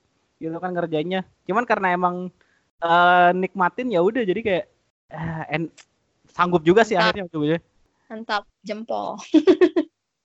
[0.41, 2.15] gitu kan ngerjainnya cuman karena emang
[2.82, 4.65] eh, nikmatin ya udah jadi kayak
[5.13, 5.73] eh, en-
[6.34, 7.13] sanggup juga sih Mantap.
[7.13, 7.62] akhirnya ujung-ujungnya.
[8.10, 9.21] Mantap jempol.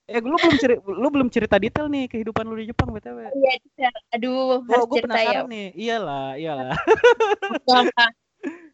[0.09, 3.93] eh lu belum cerita lu belum cerita detail nih kehidupan lu di Jepang btw Iya,
[4.09, 5.45] aduh gue harus cerita ya.
[5.45, 6.73] nih iyalah iyalah?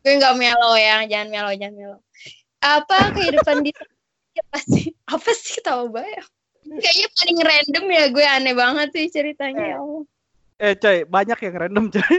[0.06, 1.98] Gue nggak melo ya, jangan melo, jangan melo.
[2.62, 3.72] Apa kehidupan di
[4.36, 6.26] ya pasti apa sih ketawa banget?
[6.66, 10.04] Kayaknya paling random ya gue aneh banget sih ceritanya ya Allah.
[10.56, 12.18] eh coy banyak yang random coy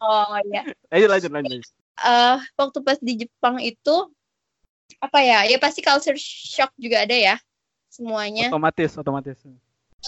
[0.00, 0.64] Oh iya.
[0.92, 1.60] ayo lanjut lanjut
[2.00, 3.96] eh waktu pas di Jepang itu
[5.02, 5.44] apa ya?
[5.48, 7.36] Ya pasti culture shock juga ada ya.
[7.90, 9.38] Semuanya otomatis otomatis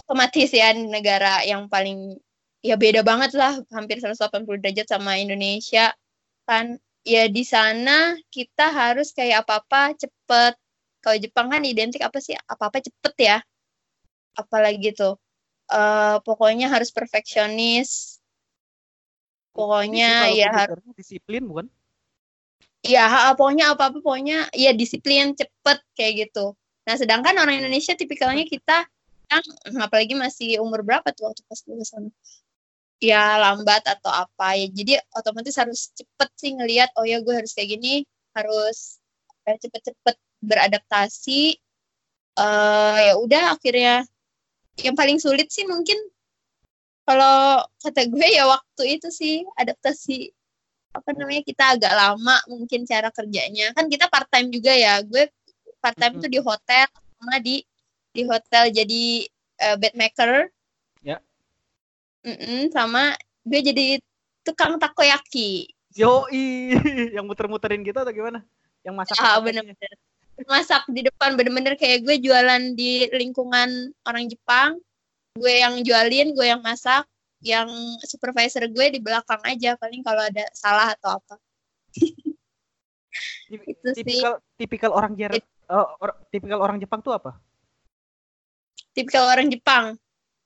[0.07, 2.17] otomatis ya negara yang paling
[2.63, 5.91] ya beda banget lah, hampir 180 derajat sama Indonesia.
[6.49, 10.55] Kan ya di sana kita harus kayak apa-apa cepet.
[11.03, 12.39] Kalau Jepang kan identik apa sih?
[12.47, 13.39] Apa-apa cepet ya.
[14.39, 15.19] Apalagi tuh.
[15.73, 18.21] eh pokoknya harus perfeksionis.
[19.57, 21.67] Pokoknya ya harus disiplin bukan
[22.83, 23.07] ya
[23.39, 28.91] pokoknya apa apa pokoknya ya disiplin cepet kayak gitu nah sedangkan orang Indonesia tipikalnya kita
[29.31, 29.45] yang
[29.79, 32.11] apalagi masih umur berapa tuh waktu pas gue ke sana
[33.03, 34.55] ya lambat atau apa.
[34.55, 38.07] Ya jadi otomatis harus cepet sih ngelihat oh ya gue harus kayak gini
[38.39, 39.03] harus
[39.51, 41.59] eh, cepet-cepet beradaptasi.
[42.39, 44.07] Uh, ya udah akhirnya.
[44.81, 45.99] Yang paling sulit sih mungkin
[47.05, 50.33] kalau kata gue ya waktu itu sih adaptasi
[50.97, 53.75] apa namanya kita agak lama mungkin cara kerjanya.
[53.75, 55.29] Kan kita part time juga ya gue
[55.83, 56.25] part time mm -hmm.
[56.25, 56.87] tuh di hotel
[57.19, 57.57] sama di
[58.13, 59.05] di hotel jadi
[59.67, 60.53] uh, bed maker
[62.23, 63.87] mm -mm, sama gue jadi
[64.47, 65.71] tukang takoyaki.
[65.93, 66.27] Yo
[67.15, 68.43] yang muter-muterin gitu atau gimana?
[68.83, 69.93] Yang masak ah bener-bener.
[70.49, 74.81] masak di depan bener-bener kayak gue jualan di lingkungan orang Jepang.
[75.39, 77.07] Gue yang jualin gue yang masak.
[77.43, 77.71] Yang
[78.07, 81.35] supervisor gue di belakang aja paling kalau ada salah atau apa.
[83.53, 84.57] Itu tipikal sih.
[84.57, 85.37] tipikal orang Jer
[85.69, 87.37] uh, or, tipikal orang Jepang tuh apa?
[88.97, 89.99] Tipikal orang Jepang.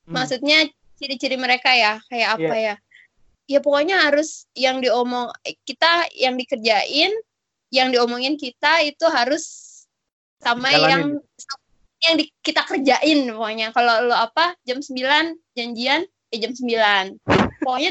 [0.06, 0.22] Hmm.
[0.22, 2.74] maksudnya ciri-ciri mereka ya kayak apa yeah.
[2.74, 2.74] ya?
[3.46, 5.30] Ya pokoknya harus yang diomong
[5.62, 7.14] kita yang dikerjain
[7.70, 9.66] yang diomongin kita itu harus
[10.42, 10.90] sama Jalanin.
[10.90, 11.04] yang
[12.04, 13.70] yang di, kita kerjain pokoknya.
[13.70, 17.22] Kalau lo apa jam 9 janjian eh jam 9
[17.62, 17.90] pokoknya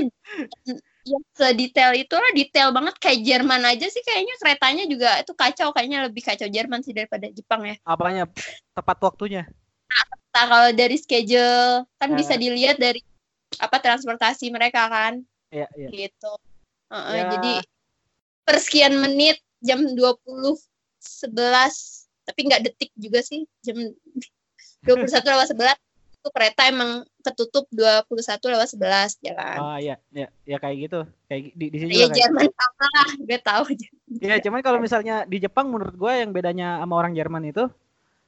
[1.06, 2.96] yang sedetail itu lah detail banget.
[2.98, 7.30] Kayak Jerman aja sih kayaknya keretanya juga itu kacau kayaknya lebih kacau Jerman sih daripada
[7.30, 7.76] Jepang ya.
[7.86, 8.26] Apanya?
[8.74, 9.46] Tepat waktunya?
[9.86, 10.06] Nah,
[10.44, 12.18] kalau dari schedule kan nah.
[12.20, 13.00] bisa dilihat dari
[13.62, 15.88] apa transportasi mereka kan iya, iya.
[15.88, 16.34] gitu
[16.92, 17.32] uh, ya.
[17.40, 17.54] jadi
[18.44, 21.32] persekian menit jam 20 11
[22.26, 23.80] tapi nggak detik juga sih jam
[24.86, 25.86] 21 lewat 11
[26.26, 28.10] itu kereta emang ketutup 21
[28.58, 29.58] lewat 11 ya kan.
[29.62, 31.00] Oh iya, ya, ya kayak gitu.
[31.30, 33.64] Kayak di di sini Iya Jerman sama lah, gue tahu.
[34.26, 37.70] Iya, cuman kalau misalnya di Jepang menurut gue yang bedanya sama orang Jerman itu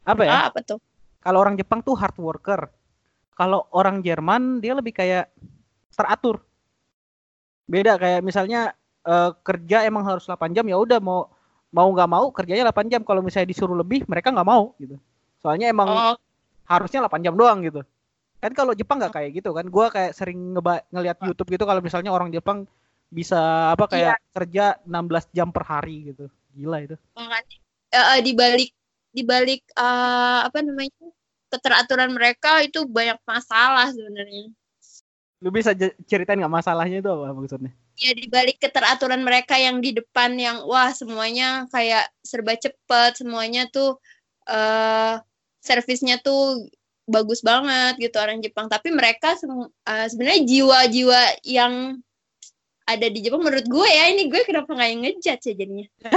[0.05, 0.29] apa ya?
[0.29, 0.77] Ah, apa tuh?
[1.21, 2.69] Kalau orang Jepang tuh hard worker.
[3.37, 5.29] Kalau orang Jerman dia lebih kayak
[5.93, 6.41] teratur.
[7.67, 8.73] Beda kayak misalnya
[9.07, 11.31] uh, kerja emang harus 8 jam ya udah mau
[11.71, 14.95] mau nggak mau kerjanya 8 jam kalau misalnya disuruh lebih mereka nggak mau gitu
[15.43, 16.15] soalnya emang oh.
[16.67, 17.83] harusnya 8 jam doang gitu
[18.37, 21.81] kan kalau Jepang nggak kayak gitu kan gue kayak sering ngeba ngeliat YouTube gitu kalau
[21.81, 22.69] misalnya orang Jepang
[23.07, 24.31] bisa apa kayak iya.
[24.35, 26.95] kerja 16 jam per hari gitu gila itu
[27.95, 28.69] uh, di balik
[29.11, 30.93] di balik uh, apa namanya
[31.47, 34.51] keteraturan mereka itu banyak masalah sebenarnya.
[35.39, 35.71] Lu bisa
[36.09, 37.71] ceritain nggak masalahnya itu apa maksudnya?
[37.97, 43.97] Ya dibalik keteraturan mereka yang di depan yang wah semuanya kayak serba cepet semuanya tuh
[44.49, 45.17] uh,
[45.61, 46.69] servisnya tuh
[47.07, 48.67] bagus banget gitu orang Jepang.
[48.67, 52.01] Tapi mereka uh, sebenarnya jiwa-jiwa yang
[52.87, 55.87] ada di Jepang menurut gue ya ini gue kenapa nggak ngejat ya jadinya.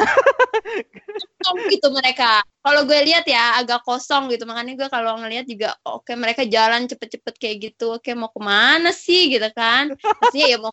[1.18, 2.46] Kosong gitu mereka.
[2.62, 4.46] Kalau gue lihat ya agak kosong gitu.
[4.46, 7.98] Makanya gue kalau ngelihat juga oke okay, mereka jalan cepet-cepet kayak gitu.
[7.98, 9.90] Oke okay, mau ke mana sih gitu kan?
[9.98, 10.70] Maksudnya ya mau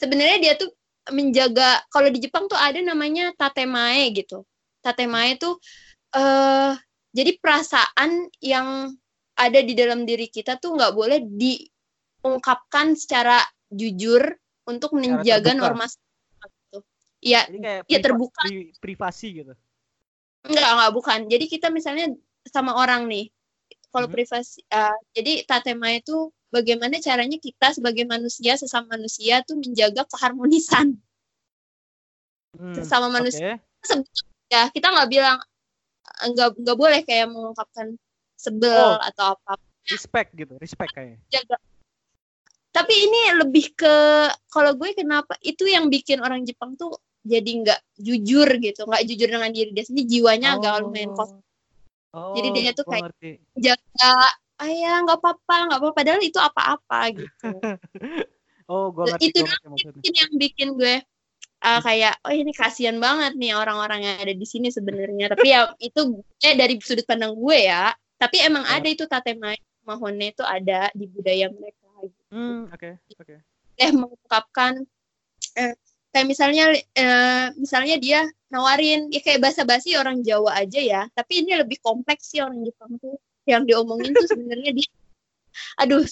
[0.00, 0.72] sebenarnya dia tuh
[1.12, 4.48] menjaga kalau di Jepang tuh ada namanya tatemae gitu.
[4.80, 5.60] Tatemae tuh
[6.16, 6.72] uh,
[7.12, 8.96] jadi perasaan yang
[9.36, 14.22] ada di dalam diri kita tuh nggak boleh diungkapkan secara jujur
[14.68, 16.78] untuk menjaga norma gitu.
[17.22, 17.46] Ya,
[17.86, 18.42] ya terbuka.
[18.46, 19.54] Pri, privasi gitu.
[20.42, 21.18] Enggak, enggak bukan.
[21.30, 22.10] Jadi kita misalnya
[22.50, 23.30] sama orang nih.
[23.92, 24.16] Kalau hmm.
[24.16, 31.00] privasi uh, jadi tatema itu bagaimana caranya kita sebagai manusia sesama manusia tuh menjaga keharmonisan
[32.60, 34.04] hmm, sesama manusia okay.
[34.52, 35.40] ya kita nggak bilang
[36.28, 37.96] nggak nggak boleh kayak mengungkapkan
[38.36, 39.56] sebel oh, atau apa
[39.88, 41.56] respect gitu respect kayak jaga
[42.72, 43.94] tapi ini lebih ke
[44.48, 49.28] kalau gue kenapa itu yang bikin orang Jepang tuh jadi nggak jujur gitu nggak jujur
[49.28, 50.54] dengan diri dia sendiri jiwanya oh.
[50.58, 51.44] agak lumayan kosong
[52.16, 53.30] oh, jadi dia tuh kayak ngerti.
[53.60, 54.14] jaga
[54.66, 57.48] ayah nggak apa-apa nggak apa-apa padahal itu apa-apa gitu
[58.72, 60.94] oh gue ngerti, itu mungkin yang bikin gue
[61.62, 65.70] uh, kayak oh ini kasihan banget nih orang-orang yang ada di sini sebenarnya tapi ya
[65.92, 68.74] itu eh dari sudut pandang gue ya tapi emang oh.
[68.74, 71.81] ada itu tatema mahone itu ada di budaya mereka.
[72.32, 73.24] Hmm, oke okay, oke.
[73.28, 73.38] Okay.
[73.76, 74.80] Eh mengungkapkan
[75.60, 75.76] eh,
[76.16, 76.64] kayak misalnya
[76.96, 82.32] eh, misalnya dia nawarin ya kayak basa-basi orang Jawa aja ya, tapi ini lebih kompleks
[82.32, 84.82] sih orang Jepang tuh yang diomongin tuh sebenarnya di
[85.82, 86.04] aduh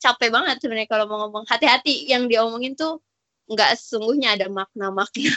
[0.00, 2.98] capek banget sebenarnya kalau mau ngomong hati-hati yang diomongin tuh
[3.50, 5.32] nggak sesungguhnya ada makna-makna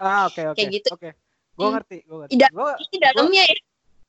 [0.00, 0.64] ah oke okay, oke okay.
[0.64, 1.12] kayak gitu oke okay.
[1.58, 3.56] gue ngerti gue ngerti Ida, gua, ini dalamnya gua, ya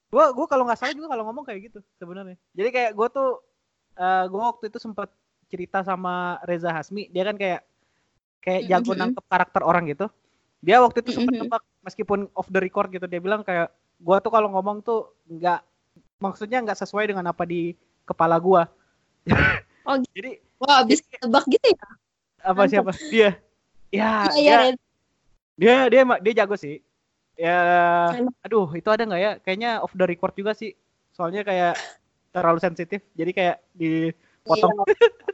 [0.09, 3.29] gue gue kalau nggak salah juga kalau ngomong kayak gitu sebenarnya jadi kayak gue tuh
[3.99, 5.11] uh, eh, gue waktu itu sempat
[5.49, 7.61] cerita sama Reza Hasmi dia kan kayak
[8.39, 10.07] kayak jago nangkep karakter orang gitu
[10.63, 11.83] dia waktu itu sempat mm-hmm.
[11.83, 15.59] meskipun off the record gitu dia bilang kayak gue tuh kalau ngomong tuh nggak
[16.19, 17.73] maksudnya nggak sesuai dengan apa di
[18.05, 18.67] kepala gua.
[19.89, 21.87] Oh, jadi Wah, abis tebak gitu ya?
[22.45, 22.69] Apa Mantap.
[22.69, 22.91] siapa?
[23.09, 23.41] Dia.
[23.89, 24.75] Ya, dia, Ren.
[25.57, 26.85] dia dia dia jago sih.
[27.33, 27.57] Ya,
[28.45, 29.31] aduh, itu ada nggak ya?
[29.41, 30.77] Kayaknya off the record juga sih.
[31.09, 31.73] Soalnya kayak
[32.29, 33.01] terlalu sensitif.
[33.17, 33.57] Jadi kayak
[34.49, 34.77] dipotong.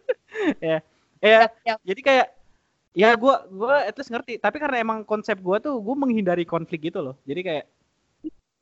[0.60, 0.78] ya.
[1.24, 1.80] Ya, Siap, siap.
[1.88, 2.28] jadi kayak
[2.94, 4.38] ya gua gua at least ngerti.
[4.38, 7.16] Tapi karena emang konsep gua tuh gua menghindari konflik gitu loh.
[7.24, 7.66] Jadi kayak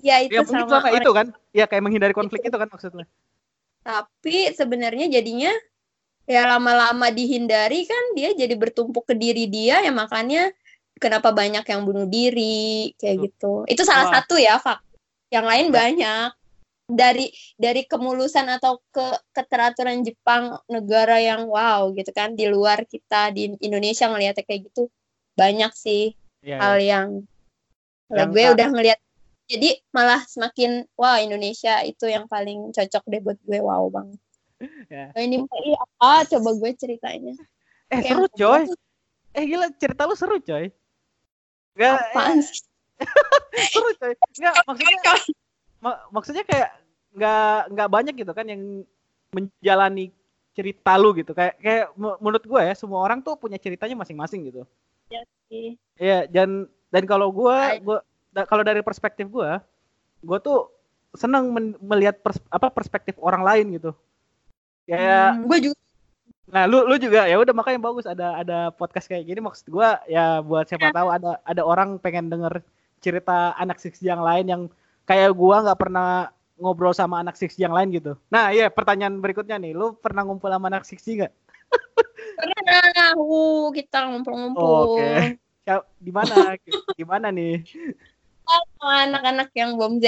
[0.03, 0.99] Ya itu ya sama selama orang.
[0.99, 1.27] itu kan.
[1.55, 3.07] Ya kayak menghindari konflik itu kan maksudnya.
[3.83, 5.51] Tapi sebenarnya jadinya
[6.23, 10.55] ya lama-lama dihindari kan dia jadi bertumpuk ke diri dia ya makanya
[10.95, 13.67] kenapa banyak yang bunuh diri kayak gitu.
[13.67, 14.13] Itu salah Wah.
[14.23, 14.79] satu ya fak.
[15.31, 16.29] Yang lain banyak.
[16.93, 23.33] Dari dari kemulusan atau ke keteraturan Jepang negara yang wow gitu kan di luar kita
[23.33, 24.87] di Indonesia ngeliatnya kayak gitu
[25.33, 26.99] banyak sih Ya, hal ya.
[26.99, 27.07] yang
[28.11, 28.99] kalau gue udah ngeliat
[29.47, 34.19] jadi malah semakin wah Indonesia itu yang paling cocok deh buat gue wow banget
[34.91, 35.11] Ya.
[35.11, 37.35] Nah, ini iya, apa coba gue ceritanya
[37.91, 38.63] Eh Kayak seru coy.
[38.67, 38.79] tuh
[39.33, 40.69] Eh gila cerita lu seru coy.
[41.73, 42.61] Gak, apaan sih
[43.73, 44.13] seru coy.
[44.39, 44.99] Nggak, maksudnya
[45.83, 46.69] ma- maksudnya kayak
[47.13, 48.83] nggak nggak banyak gitu kan yang
[49.33, 50.09] menjalani
[50.53, 51.33] cerita lu gitu.
[51.33, 54.63] Kayak kayak menurut gue ya semua orang tuh punya ceritanya masing-masing gitu.
[55.49, 55.77] sih?
[55.97, 57.57] Iya, dan dan kalau gue
[58.33, 59.51] da- kalau dari perspektif gue,
[60.21, 60.69] gue tuh
[61.13, 63.91] senang men- melihat pers- apa perspektif orang lain gitu.
[64.89, 65.77] Kayak Hmm, gue juga
[66.53, 70.03] Nah, lu lu juga ya udah makanya bagus ada ada podcast kayak gini maksud gua
[70.05, 72.61] ya buat siapa tahu ada ada orang pengen denger
[73.01, 74.61] cerita anak six yang lain yang
[75.09, 78.13] kayak gua nggak pernah ngobrol sama anak six yang lain gitu.
[78.29, 81.33] Nah, iya pertanyaan berikutnya nih, lu pernah ngumpul sama anak six nggak?
[82.37, 85.37] pernah uh, kita ngumpul-ngumpul Oke.
[85.63, 86.53] Ya, di mana?
[86.99, 87.63] Di mana nih?
[88.43, 90.07] sama anak-anak yang bom Z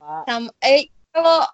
[0.00, 0.24] Pak?
[0.24, 1.44] sama eh kalau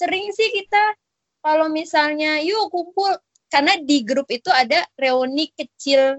[0.00, 0.96] sering sih kita
[1.44, 3.12] kalau misalnya yuk kumpul
[3.52, 6.18] karena di grup itu ada reuni kecil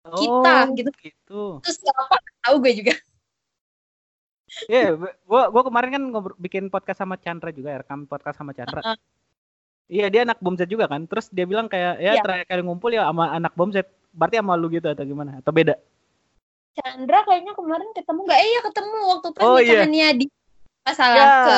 [0.00, 0.90] Kita, Oh, gitu.
[0.98, 1.42] gitu.
[1.62, 2.94] terus siapa tahu gue juga
[4.66, 8.50] Iya, gua gua kemarin kan ngobrol, bikin podcast sama Chandra juga, ya, rekam podcast sama
[8.50, 8.82] Chandra.
[8.82, 8.98] Heeh.
[9.90, 11.02] Iya, dia anak bom Z juga kan.
[11.06, 12.22] Terus dia bilang kayak ya Iya.
[12.22, 13.82] terakhir kali ngumpul ya sama anak bom Z.
[14.10, 15.38] Berarti sama lu gitu atau gimana?
[15.42, 15.74] Atau beda?
[16.78, 18.38] Chandra kayaknya kemarin ketemu nggak?
[18.38, 19.82] Eh iya ketemu waktu pas Oh, iya.
[19.82, 20.26] nikahannya di
[20.86, 21.30] masalah Ya.
[21.42, 21.56] ke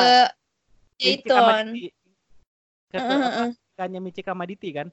[0.97, 1.65] Dayton.
[2.93, 4.87] Pernikahannya Michi sama Diti kan?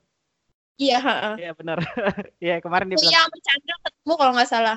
[0.76, 1.34] Iya, heeh.
[1.40, 1.76] Iya benar.
[2.44, 3.12] Iya kemarin dia Oh, bilang.
[3.12, 4.76] Iya, sama Chandra ketemu kalau nggak salah.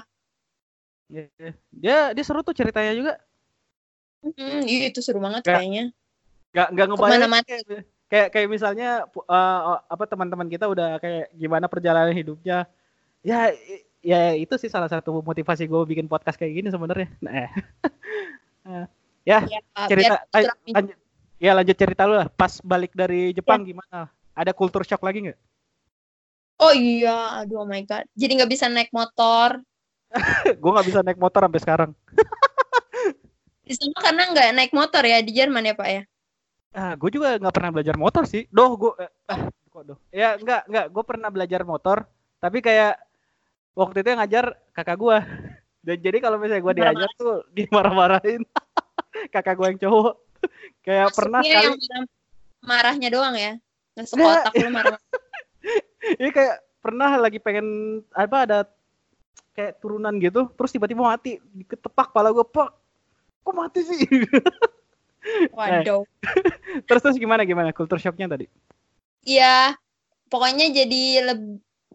[1.12, 1.52] Iya, iya.
[1.72, 3.14] Dia dia seru tuh ceritanya juga.
[4.24, 5.86] Hmm, iya itu seru banget Nggak- kayaknya.
[6.54, 7.44] Gak nggak ngebayang Ke mana-mana.
[7.44, 7.64] kayak,
[8.08, 12.70] kayak kayak misalnya eh, apa teman-teman kita udah kayak gimana perjalanan hidupnya.
[13.26, 13.52] Ya
[14.04, 17.10] ya itu sih salah satu motivasi gue bikin podcast kayak gini sebenarnya.
[17.20, 17.50] Nah, eh.
[18.64, 18.88] Eh,
[19.28, 19.60] ya Ya,
[19.92, 20.96] cerita biar lanjut
[21.36, 23.76] ya lanjut cerita lu lah pas balik dari Jepang Ya.
[23.76, 24.00] gimana
[24.32, 25.40] ada culture shock lagi nggak
[26.64, 28.08] Oh iya, aduh oh my god.
[28.16, 29.60] Jadi nggak bisa naik motor.
[30.62, 31.92] gue nggak bisa naik motor sampai sekarang.
[33.68, 36.04] Di sana karena nggak naik motor ya di Jerman ya Pak ya.
[36.74, 38.44] ah gue juga nggak pernah belajar motor sih.
[38.50, 39.98] Doh gue eh, ah kok doh?
[40.10, 40.86] Ya nggak nggak.
[40.92, 42.04] Gue pernah belajar motor
[42.42, 43.00] tapi kayak
[43.78, 44.46] waktu itu yang ngajar
[44.76, 45.18] kakak gue
[45.88, 48.42] dan jadi kalau misalnya gue diajar tuh dimarah-marahin.
[49.30, 50.14] Kakak gue yang cowok.
[50.84, 51.70] Kayak pernah Maksudnya sekali.
[51.72, 52.10] yang marah-
[52.64, 53.54] marahnya doang ya.
[53.94, 54.42] Masuk Nggak.
[54.44, 55.00] otak lu marah.
[56.20, 57.68] Ini kayak pernah lagi pengen
[58.12, 58.60] apa ada
[59.54, 61.38] kayak turunan gitu, terus tiba-tiba mati,
[61.70, 62.70] ketepak kepala gue, pak,
[63.46, 63.98] kok mati sih?
[65.56, 66.04] Waduh.
[66.90, 68.50] terus terus gimana gimana culture shocknya tadi?
[69.24, 69.78] Iya,
[70.28, 71.04] pokoknya jadi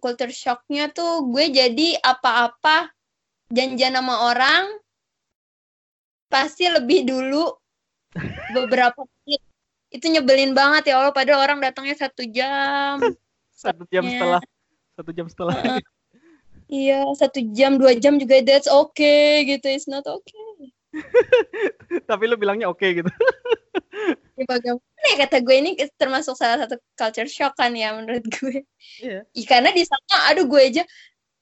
[0.01, 2.89] culture shocknya tuh gue jadi apa-apa
[3.53, 4.65] janjian sama orang
[6.33, 7.53] pasti lebih dulu
[8.57, 9.43] beberapa menit.
[9.89, 13.01] Itu nyebelin banget ya Allah, padahal orang datangnya satu jam.
[13.53, 14.41] Satu jam setelah,
[14.95, 15.57] satu jam setelah.
[15.59, 15.83] Heeh.
[16.69, 20.73] Iya, satu jam, dua jam juga that's okay gitu, it's not okay.
[22.09, 23.09] Tapi lu bilangnya oke gitu.
[24.39, 28.63] Ya, bagaimana ya kata gue ini termasuk salah satu culture shock kan ya menurut gue.
[29.03, 29.27] Iya.
[29.35, 30.87] Ih, karena di sana aduh gue aja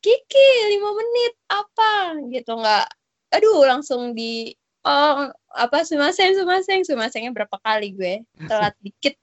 [0.00, 2.88] Kiki lima menit apa gitu nggak
[3.36, 4.56] aduh langsung di
[4.86, 9.18] oh apa sumaseng sumaseng sumasengnya berapa kali gue telat dikit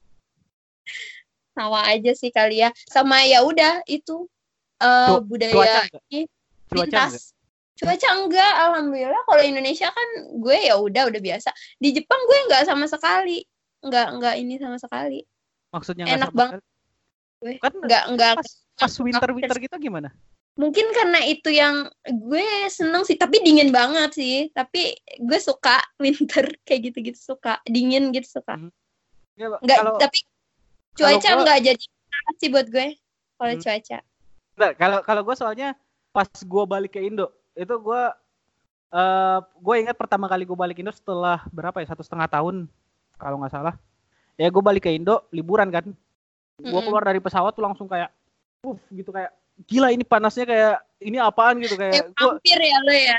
[1.57, 4.29] sama aja sih kali ya sama ya udah itu
[4.83, 6.03] eh Cu- budaya Cuaca enggak?
[6.05, 6.21] ini
[6.67, 7.23] Cuaca enggak?
[7.73, 12.63] cuaca enggak alhamdulillah kalau Indonesia kan gue ya udah udah biasa di Jepang gue nggak
[12.63, 13.41] sama sekali
[13.81, 15.25] nggak nggak ini sama sekali
[15.69, 16.61] Maksudnya Enak banget.
[17.39, 20.13] gue Kan nggak nggak pas pas winter winter gitu gimana?
[20.53, 26.45] mungkin karena itu yang gue seneng sih tapi dingin banget sih tapi gue suka winter
[26.61, 28.61] kayak gitu-gitu suka dingin gitu suka
[29.33, 30.21] Ya, nggak kalau tapi
[30.93, 31.83] cuaca gua- nggak jadi
[32.37, 32.87] sih buat gue
[33.35, 33.63] kalau Hmm.
[33.65, 33.97] cuaca.
[34.53, 35.69] Nggak, kalau kalau gue soalnya
[36.09, 38.03] pas gue balik ke Indo itu gue
[38.93, 42.69] eh gue ingat pertama kali gue balik Indo setelah berapa ya satu setengah tahun
[43.17, 43.73] kalau nggak salah
[44.37, 45.85] ya gue balik ke Indo liburan kan
[46.61, 48.13] gue keluar dari pesawat tuh langsung kayak
[48.61, 49.33] uff gitu kayak
[49.65, 53.17] gila ini panasnya kayak ini apaan gitu kayak Kayak vampir ya lo ya.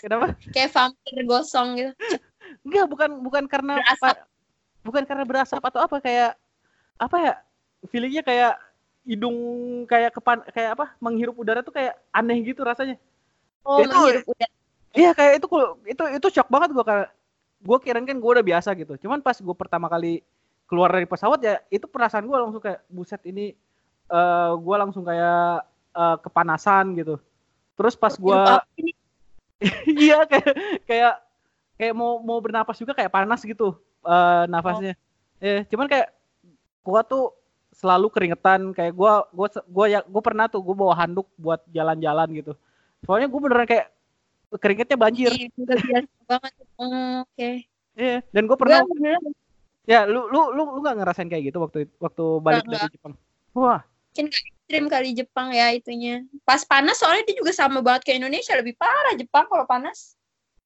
[0.00, 1.92] kenapa Kayak vampir gosong gitu.
[2.64, 4.00] enggak bukan bukan karena Berasap.
[4.00, 4.24] pa-
[4.84, 6.32] bukan karena berasap atau apa kayak
[6.96, 7.32] apa ya
[7.88, 8.52] feelingnya kayak
[9.04, 9.36] hidung
[9.84, 12.96] kayak kepan kayak apa menghirup udara tuh kayak aneh gitu rasanya
[13.64, 14.52] Oh, Itu- menghirup udara.
[14.94, 15.46] Iya kayak itu
[15.90, 17.06] itu itu shock banget gua karena
[17.64, 18.94] gua kirain kan gua udah biasa gitu.
[19.00, 20.22] Cuman pas gua pertama kali
[20.70, 23.56] keluar dari pesawat ya itu perasaan gua langsung kayak buset ini
[24.06, 25.66] eh gua langsung kayak
[25.98, 27.18] eh, kepanasan gitu.
[27.74, 28.62] Terus pas gua
[29.98, 30.52] iya kayak
[30.86, 31.14] kayak
[31.74, 33.74] kayak mau mau bernapas juga kayak panas gitu
[34.06, 34.94] eh nafasnya.
[35.42, 36.14] Eh cuman kayak
[36.86, 37.34] gua tuh
[37.74, 42.30] selalu keringetan kayak gua gua gua ya gua pernah tuh gua bawa handuk buat jalan-jalan
[42.38, 42.52] gitu.
[43.04, 43.92] Soalnya gua beneran kayak
[44.54, 45.30] keringetnya banjir.
[45.34, 46.52] Iya, udah biasa banget.
[47.26, 47.50] Oke.
[47.94, 49.22] Iya, dan gue pernah Gue beneran
[49.84, 53.14] ya lu lu lu lu nggak ngerasain kayak gitu waktu waktu balik Nggak, dari Jepang.
[53.54, 53.80] Wah,
[54.16, 56.24] ekstrim kali Jepang ya itunya.
[56.42, 60.16] Pas panas soalnya dia juga sama banget kayak Indonesia, lebih parah Jepang kalau panas.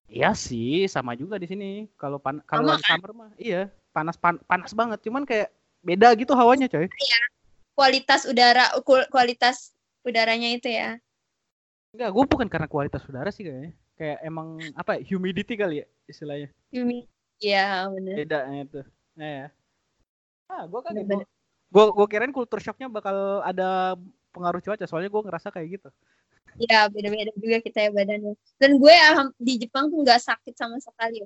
[0.08, 1.70] iya sih sama juga di sini.
[2.00, 5.04] Kalau pan kalau summer mah iya, panas pan- panas banget.
[5.04, 5.52] Cuman kayak
[5.82, 6.90] beda gitu hawanya, coy.
[7.78, 8.74] Kualitas udara,
[9.10, 9.70] kualitas
[10.02, 10.98] udaranya itu ya.
[11.94, 13.72] Enggak, gue bukan karena kualitas udara sih kayaknya.
[13.98, 16.48] Kayak emang apa ya, humidity kali ya istilahnya.
[16.70, 17.06] Humid.
[17.38, 18.14] Iya, bener.
[18.18, 18.80] Bedanya itu.
[19.14, 19.46] Nah, ya.
[20.50, 20.94] Ah, gue kan.
[21.68, 23.94] Gue gue kirain kultur shocknya bakal ada
[24.34, 24.86] pengaruh cuaca.
[24.86, 25.88] Soalnya gue ngerasa kayak gitu.
[26.58, 28.34] Iya, beda-beda juga kita ya badannya.
[28.58, 28.94] Dan gue
[29.38, 31.22] di Jepang tuh nggak sakit sama sekali.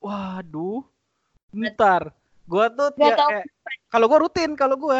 [0.00, 0.84] Waduh.
[1.56, 2.12] Ntar.
[2.50, 3.46] Gue tuh ya, kayak
[3.86, 4.98] kalau gue rutin kalau gue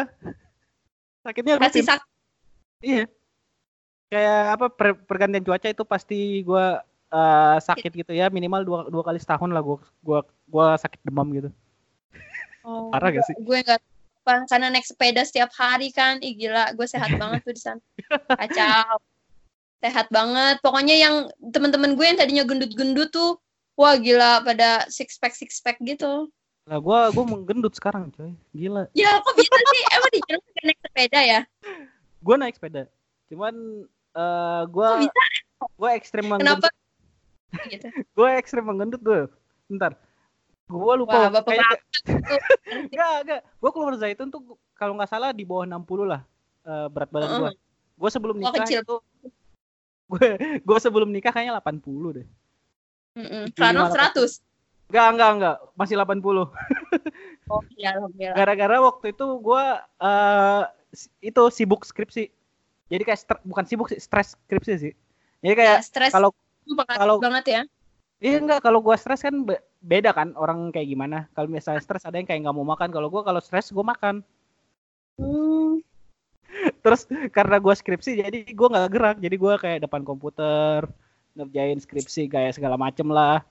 [1.19, 1.83] sakitnya rutin.
[1.83, 2.07] sakit.
[2.79, 3.05] Iya.
[4.07, 6.65] Kayak apa per- pergantian cuaca itu pasti gue
[7.11, 11.27] eh, sakit gitu ya minimal dua dua kali setahun lah gue gua gua sakit demam
[11.35, 11.51] gitu.
[12.63, 13.35] Oh, Parah gak sih?
[13.41, 13.59] Gue
[14.21, 16.21] apa karena naik sepeda setiap hari kan.
[16.21, 17.81] Ih gila, gue sehat banget tuh di sana.
[18.37, 19.01] Kacau.
[19.81, 20.61] Sehat banget.
[20.61, 23.41] Pokoknya yang teman-teman gue yang tadinya gendut-gendut tuh,
[23.73, 26.29] wah gila pada six pack six pack gitu.
[26.69, 28.33] Lah gue gue menggendut sekarang coy.
[28.53, 28.85] Gila.
[28.93, 29.81] Ya kok bisa sih?
[29.97, 31.39] Emang di nggak naik sepeda ya?
[32.21, 32.81] Gue naik sepeda.
[33.31, 33.53] Cuman
[34.11, 35.23] eh gue Kok bisa?
[35.77, 36.69] gue ekstrim menggendut.
[36.69, 36.69] Kenapa?
[37.67, 37.87] Gitu.
[38.17, 39.27] Gue ekstrim menggendut gue.
[39.67, 39.91] Bentar.
[40.71, 41.27] Gue lupa.
[41.27, 41.81] Wah, bapak Kayak-.
[42.87, 43.41] Enggak, enggak.
[43.59, 46.21] Gue keluar Zaitun tuh kalau nggak salah di bawah 60 lah
[46.63, 47.49] eh, berat badan gue.
[47.51, 47.55] Heeh.
[47.99, 48.81] Gue sebelum Oh, nikah kecil.
[48.81, 48.95] itu
[50.11, 50.27] gue
[50.67, 52.27] gue sebelum nikah kayaknya 80 deh.
[53.11, 54.50] Tujuh, Sekarang lima, 100.
[54.91, 55.55] Enggak, enggak, enggak.
[55.79, 56.51] Masih 80.
[57.47, 58.35] Oh iya, alhamdulillah.
[58.35, 59.63] Gara-gara waktu itu gue
[60.03, 60.63] eh
[61.23, 62.27] itu sibuk skripsi.
[62.91, 64.93] Jadi kayak bukan sibuk sih, stres skripsi sih.
[65.39, 66.35] Jadi Ya, kayak stres kalau
[66.91, 67.61] kalau- banget ya.
[68.21, 71.25] Iya enggak kalau gua stres kan be- beda kan orang kayak gimana.
[71.33, 72.93] Kalau misalnya stres ada yang kayak nggak mau makan.
[72.93, 74.21] Kalau gua kalau stres gua makan.
[75.17, 75.81] Hmm.
[76.85, 79.17] Terus karena gua skripsi jadi gua nggak gerak.
[79.23, 80.85] Jadi gua kayak depan komputer
[81.33, 83.41] ngerjain skripsi kayak segala macem lah.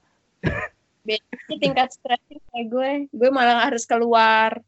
[1.07, 2.91] Ini tingkat stres kayak gue.
[3.11, 4.61] Gue malah harus keluar.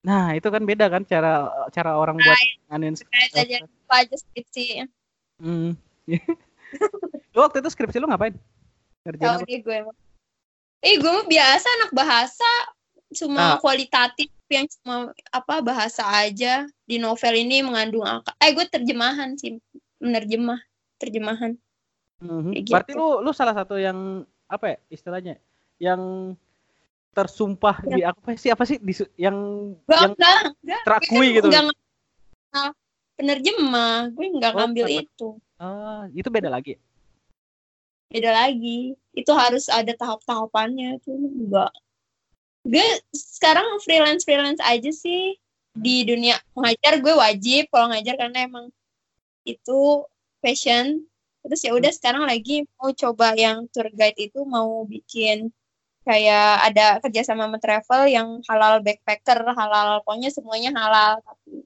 [0.00, 2.40] Nah itu kan beda kan cara cara orang buat
[2.72, 2.96] nganin
[3.36, 4.88] aja lupa aja skripsi.
[5.36, 5.76] Hmm.
[7.36, 8.32] lu waktu itu skripsi lu ngapain?
[9.04, 9.78] Ngerjain deh gue.
[10.80, 12.50] Eh gue mah biasa anak bahasa
[13.12, 13.58] cuma Ah.
[13.60, 18.32] kualitatif yang cuma apa bahasa aja di novel ini mengandung angka.
[18.40, 19.60] Eh gue terjemahan sih
[20.00, 20.58] menerjemah
[20.96, 21.60] terjemahan.
[22.20, 23.00] Kayak Berarti gitu.
[23.00, 25.36] lu lu salah satu yang apa ya istilahnya?
[25.80, 26.36] Yang
[27.10, 29.34] tersumpah di apa sih apa sih di, yang
[29.82, 30.82] Gue yang enggak, enggak.
[30.86, 31.46] terakui Gue kan gitu.
[31.48, 32.70] enggak ngambil
[33.16, 33.96] penerjemah.
[34.14, 35.28] Gue enggak Oh, ngambil itu.
[35.56, 36.78] Ah, itu beda lagi.
[38.10, 41.70] beda lagi itu harus ada tahap-tahapannya itu enggak
[42.66, 42.82] gue
[43.14, 45.38] sekarang freelance freelance aja sih
[45.78, 48.66] di dunia mengajar gue wajib kalau ngajar karena emang
[49.46, 50.02] itu
[50.42, 51.06] passion
[51.46, 55.54] terus ya udah sekarang lagi mau coba yang tour guide itu mau bikin
[56.00, 61.64] kayak ada kerjasama sama travel yang halal backpacker halal pokoknya semuanya halal tapi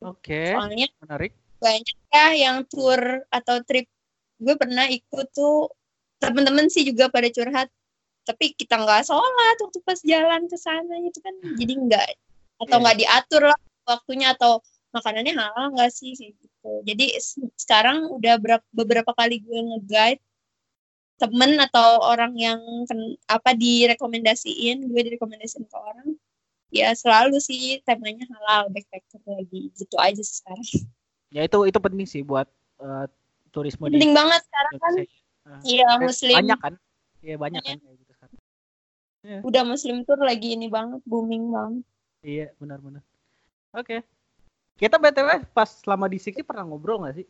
[0.00, 1.36] Oke, soalnya menarik.
[1.60, 3.84] banyak ya yang tour atau trip
[4.40, 5.68] gue pernah ikut tuh
[6.16, 7.68] temen-temen sih juga pada curhat
[8.24, 12.06] tapi kita nggak sholat waktu pas jalan ke sana itu kan jadi nggak
[12.64, 12.82] atau Iya.
[12.84, 14.64] nggak diatur lah waktunya atau
[14.96, 17.06] makanannya halal nggak sih kayak gitu jadi
[17.60, 20.22] sekarang udah berapa, beberapa kali gue nge-guide
[21.20, 26.16] temen atau orang yang ken- apa direkomendasiin gue direkomendasiin ke orang
[26.72, 30.64] ya selalu sih temanya halal backpacker lagi gitu aja sih sekarang
[31.30, 32.50] Ya itu itu penting sih buat
[32.82, 33.06] uh,
[33.54, 34.92] turisme di penting banget sekarang kan.
[35.46, 36.74] Uh, iya kayak muslim banyak kan?
[37.22, 38.38] Iya banyak kan kayak gitu sekarang.
[39.46, 41.84] udah muslim tour lagi ini banget booming banget
[42.26, 43.00] Iya benar-benar.
[43.72, 44.02] Oke.
[44.76, 47.26] Kita btw pas selama di Siksi pernah ngobrol nggak sih?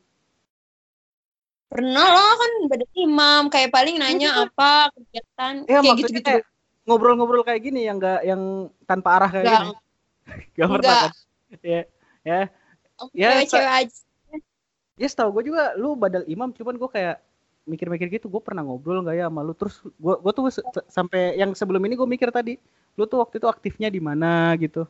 [1.70, 4.42] Pernah lah kan beda imam kayak paling nanya Iya.
[4.50, 6.44] apa kegiatan Iya kayak gitu-gitu kayak
[6.82, 8.42] ngobrol-ngobrol kayak gini yang nggak yang
[8.90, 9.62] tanpa arah kayak Nggak.
[9.62, 9.74] gini.
[10.58, 11.12] Gak pernah kan?
[11.62, 11.80] Ya,
[12.22, 12.40] ya,
[12.98, 13.96] Aku Ya, cewek-cewek aja
[15.00, 17.16] ya setahu gue juga lu badal imam, cuman gue kayak
[17.64, 19.56] mikir-mikir gitu, gue pernah ngobrol nggak ya sama lu?
[19.56, 22.60] Terus gue gue tuh se- sampai yang sebelum ini gue mikir tadi,
[23.00, 24.84] lu tuh waktu itu aktifnya di mana gitu.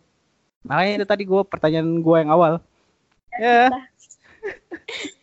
[0.66, 2.52] Makanya itu tadi gue pertanyaan gue yang awal.
[3.38, 3.70] Ya,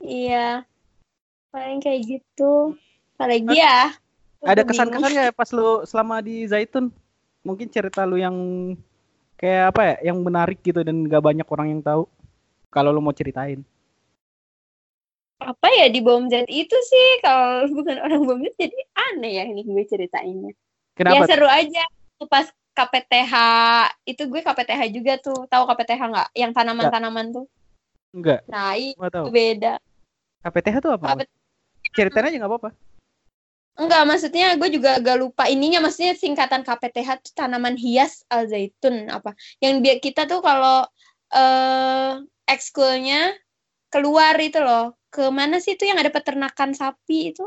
[0.00, 0.62] iya.
[1.52, 2.76] Paling kayak gitu.
[3.16, 3.96] Apalagi ya?
[4.44, 6.92] Ada kesan-kesan ya pas lu selama di Zaitun?
[7.40, 8.36] Mungkin cerita lu yang
[9.40, 12.04] kayak apa ya, yang menarik gitu dan gak banyak orang yang tahu.
[12.68, 13.64] Kalau lu mau ceritain.
[15.36, 17.08] apa ya di bom Z itu sih?
[17.20, 18.80] Kalau bukan orang bom Z jadi
[19.12, 20.52] aneh ya ini gue ceritainnya.
[20.52, 20.56] Ya
[20.96, 21.28] Kenapa?
[21.28, 21.84] seru aja.
[22.24, 23.34] Pas KPTH
[24.08, 25.44] itu gue KPTH juga tuh.
[25.44, 26.28] Tahu KPTH nggak?
[26.32, 27.46] Yang tanaman-tanaman tuh?
[28.16, 29.76] Enggak, nah itu beda
[30.44, 31.06] KPTH tuh apa?
[31.14, 31.32] KPTH.
[31.96, 32.70] Ceritain aja nggak apa-apa.
[33.76, 39.12] enggak maksudnya gue juga agak lupa ininya maksudnya singkatan KPTH tuh tanaman hias al zaitun
[39.12, 40.80] apa yang biar kita tuh kalau
[41.28, 42.12] eh
[42.48, 43.36] ekskulnya
[43.92, 47.44] keluar itu loh ke mana sih itu yang ada peternakan sapi itu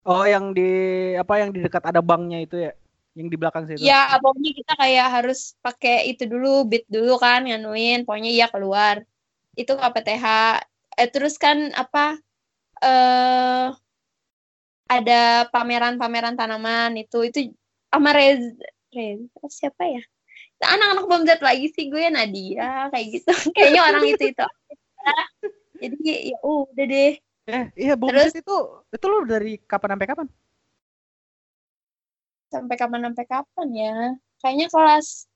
[0.00, 0.64] Oh, yang di
[1.12, 2.72] apa yang di dekat ada banknya itu ya?
[3.12, 3.84] Yang di belakang situ.
[3.84, 8.08] Ya, pokoknya kita kayak harus pakai itu dulu, bit dulu kan, nganuin.
[8.08, 9.04] Pokoknya iya keluar.
[9.52, 10.24] Itu KPTH.
[11.00, 12.20] Eh, terus kan apa,
[12.84, 13.68] eh
[14.90, 17.24] ada pameran-pameran tanaman itu.
[17.24, 17.38] Itu
[17.88, 18.42] sama Rez,
[18.92, 20.02] Rez, siapa ya?
[20.60, 23.32] Anak-anak bom Z lagi sih gue Nadia kayak gitu.
[23.56, 24.46] Kayaknya orang itu itu.
[25.80, 27.12] Jadi ya udah deh.
[27.48, 28.36] Eh, iya, Terus?
[28.36, 30.28] Itu itu lu dari kapan sampai kapan?
[32.50, 33.94] sampai kapan sampai kapan ya
[34.42, 35.30] kayaknya kelas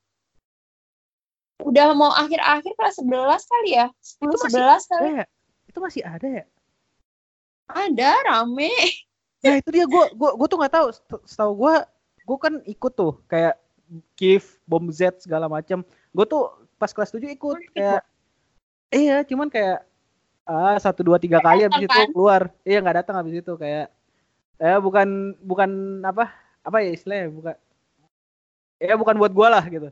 [1.63, 5.27] udah mau akhir-akhir kelas 11 kali ya 10 Itu masih 11 kali Eh,
[5.75, 6.45] itu masih ada ya?
[7.67, 8.71] ada rame
[9.43, 10.89] Ya itu dia gua gua gua tuh nggak tahu.
[10.95, 11.85] Set- Setahu gua
[12.25, 13.61] gua kan ikut tuh kayak
[14.17, 15.85] Kif, Bom Z segala macam.
[16.17, 16.49] Gua tuh
[16.81, 18.01] pas kelas 7 ikut kayak
[18.89, 19.85] iya, cuman kayak
[20.49, 22.09] ah satu dua tiga kali habis itu kan?
[22.09, 22.43] keluar.
[22.65, 23.93] Iya nggak datang habis itu kayak
[24.63, 25.71] eh bukan bukan
[26.07, 26.31] apa
[26.65, 27.55] apa ya istilahnya bukan
[28.81, 29.91] ya bukan buat gua lah gitu.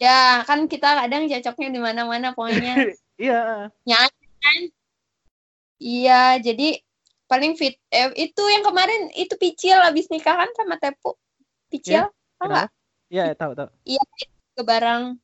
[0.00, 2.74] ya kan kita kadang cocoknya di mana-mana pokoknya
[3.20, 3.68] Iya.
[3.84, 4.60] nyanyi kan
[5.82, 6.78] iya jadi
[7.26, 11.18] paling fit eh, itu yang kemarin itu Picil habis nikah kan sama Tepu
[11.66, 12.06] Picil
[12.38, 12.70] tau nggak
[13.12, 13.68] Iya, tahu tahu.
[14.56, 15.20] ke barang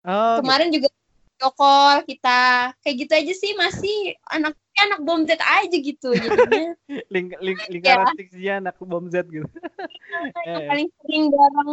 [0.00, 0.88] Oh, kemarin juga
[1.36, 3.96] dokol kita kayak gitu aja sih masih
[4.32, 7.00] anak anak bom Z aja gitu jadinya gitu.
[7.12, 9.44] ling, ling, lingkaran Sixia anak Bom Z gitu.
[9.44, 10.68] yang Eh.
[10.68, 11.72] paling sering bareng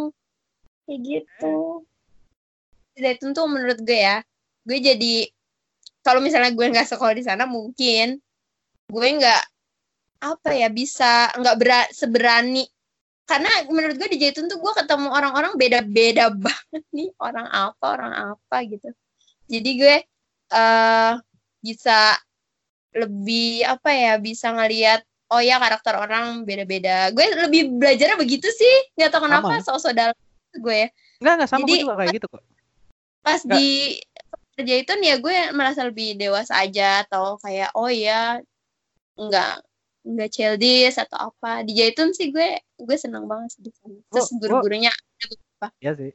[0.88, 1.56] kayak gitu
[2.98, 4.20] Zaitun tuh menurut gue ya
[4.68, 5.14] gue jadi
[6.08, 8.16] kalau misalnya gue nggak sekolah di sana mungkin.
[8.88, 9.44] Gue nggak
[10.24, 12.64] apa ya bisa nggak bera- seberani.
[13.28, 17.12] Karena menurut gue di Zaitun tuh gue ketemu orang-orang beda-beda banget nih.
[17.20, 18.88] Orang apa orang apa gitu.
[19.52, 19.96] Jadi gue
[20.48, 21.14] eh
[21.60, 22.16] bisa
[22.96, 27.12] lebih apa ya bisa ngelihat oh ya karakter orang beda-beda.
[27.12, 28.76] Gue lebih belajarnya begitu sih.
[28.96, 30.16] Nggak tahu kenapa sosok dalam
[30.56, 30.88] gue.
[30.88, 30.90] Ya
[31.20, 32.44] Enggak, enggak sama Jadi- gue juga kayak gitu kok.
[33.20, 33.58] pas Nggak.
[33.60, 33.68] di
[34.58, 38.42] kerja itu ya gue merasa lebih dewasa aja atau kayak oh ya
[39.14, 39.54] nggak
[40.08, 44.34] nggak childish atau apa di Jaitun sih gue gue seneng banget sih di sana terus
[44.34, 44.90] guru-gurunya
[45.82, 46.12] Iya sih.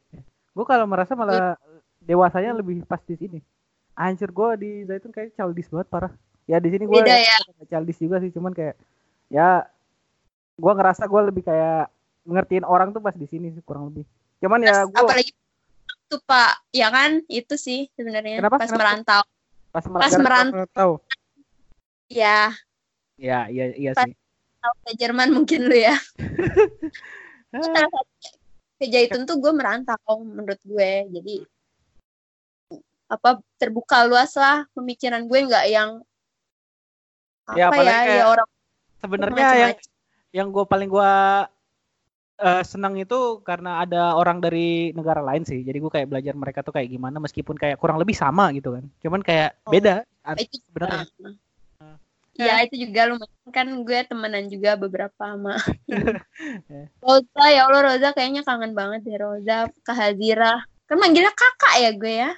[0.55, 1.59] Gue kalau merasa malah
[1.99, 3.39] dewasanya lebih pas di sini.
[3.99, 6.13] Anjir gue di Zaitun kayak childish banget parah.
[6.47, 7.39] Ya di sini gue ya.
[7.67, 8.79] childish juga sih, cuman kayak
[9.33, 9.67] ya
[10.55, 11.91] gue ngerasa gue lebih kayak
[12.23, 14.07] ngertiin orang tuh pas di sini sih kurang lebih.
[14.39, 15.33] Cuman ya gue apalagi
[16.13, 18.61] tuh pak ya kan itu sih sebenarnya Kenapa?
[18.61, 18.81] pas Kenapa?
[18.85, 19.23] merantau
[19.73, 20.53] pas, pas merantau.
[20.53, 20.91] merantau.
[22.13, 22.53] ya
[23.17, 24.13] Ya, iya iya Pas- sih.
[24.85, 25.97] ke Jerman mungkin lu ya
[28.79, 31.37] ke Jaitun tuh gue merantau menurut gue jadi
[33.09, 36.05] apa terbuka luas lah pemikiran gue nggak yang
[37.49, 38.49] apa Ya, ya ya, orang
[39.03, 39.75] Sebenarnya yang
[40.33, 41.13] yang gue paling gue
[42.39, 45.61] eh, senang itu karena ada orang dari negara lain sih.
[45.61, 48.85] Jadi gue kayak belajar mereka tuh kayak gimana meskipun kayak kurang lebih sama gitu kan.
[49.03, 49.73] Cuman kayak Oh.
[49.73, 50.07] beda
[50.39, 51.05] itu sebenarnya.
[51.83, 51.97] Nah,
[52.33, 55.53] Iya itu juga lumayan kan gue temenan juga beberapa sama
[57.05, 61.91] Roza ya Allah Roza kayaknya kangen banget deh Roza Kak Hazira kan manggilnya kakak ya
[61.93, 62.33] gue ya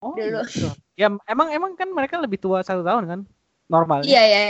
[0.00, 0.40] Oh, Dulu.
[0.48, 0.68] gitu.
[0.96, 3.20] Ya emang emang kan mereka lebih tua satu tahun kan
[3.68, 4.04] normalnya.
[4.04, 4.40] iya ya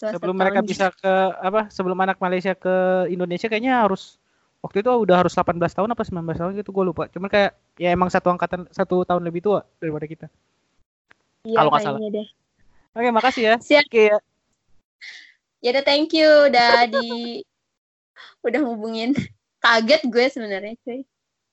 [0.00, 4.16] sebelum mereka bisa ke apa sebelum anak Malaysia ke Indonesia kayaknya harus
[4.64, 7.06] waktu itu udah harus 18 tahun apa 19 tahun gitu gue lupa.
[7.12, 10.26] Cuman kayak ya emang satu angkatan satu tahun lebih tua daripada kita.
[11.46, 12.00] Iya, kalau nggak salah.
[12.10, 12.28] deh.
[12.96, 13.54] Oke makasih ya.
[13.60, 13.84] Siap.
[13.86, 14.18] oke ya.
[15.62, 16.30] Ya udah thank you.
[16.50, 17.08] Udah di
[18.42, 19.14] udah hubungin.
[19.58, 21.02] Kaget gue sebenarnya cuy.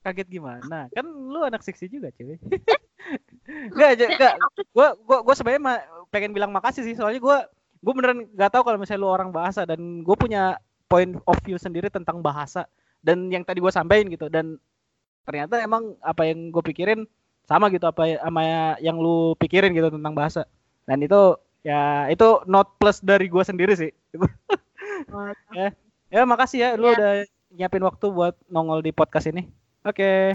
[0.05, 0.89] Kaget gimana?
[0.93, 2.37] Kan lu anak seksi juga cuy.
[3.45, 4.33] Enggak aja enggak
[4.73, 5.61] gue gue gue sebenarnya
[6.09, 7.37] pengen bilang makasih sih soalnya gue
[7.85, 10.57] gue beneran nggak tahu kalau misalnya lu orang bahasa dan gue punya
[10.89, 12.65] point of view sendiri tentang bahasa
[13.05, 14.25] dan yang tadi gue sampaikan gitu.
[14.25, 14.57] Dan
[15.21, 17.05] ternyata emang apa yang gue pikirin
[17.45, 18.41] sama gitu apa ya- sama
[18.81, 20.49] yang lu pikirin gitu tentang bahasa.
[20.89, 23.93] Dan itu ya itu not plus dari gue sendiri sih.
[26.09, 26.95] Ya makasih ya lu Ya.
[26.95, 27.11] udah
[27.51, 29.45] nyiapin waktu buat nongol di podcast ini.
[29.85, 30.33] Oke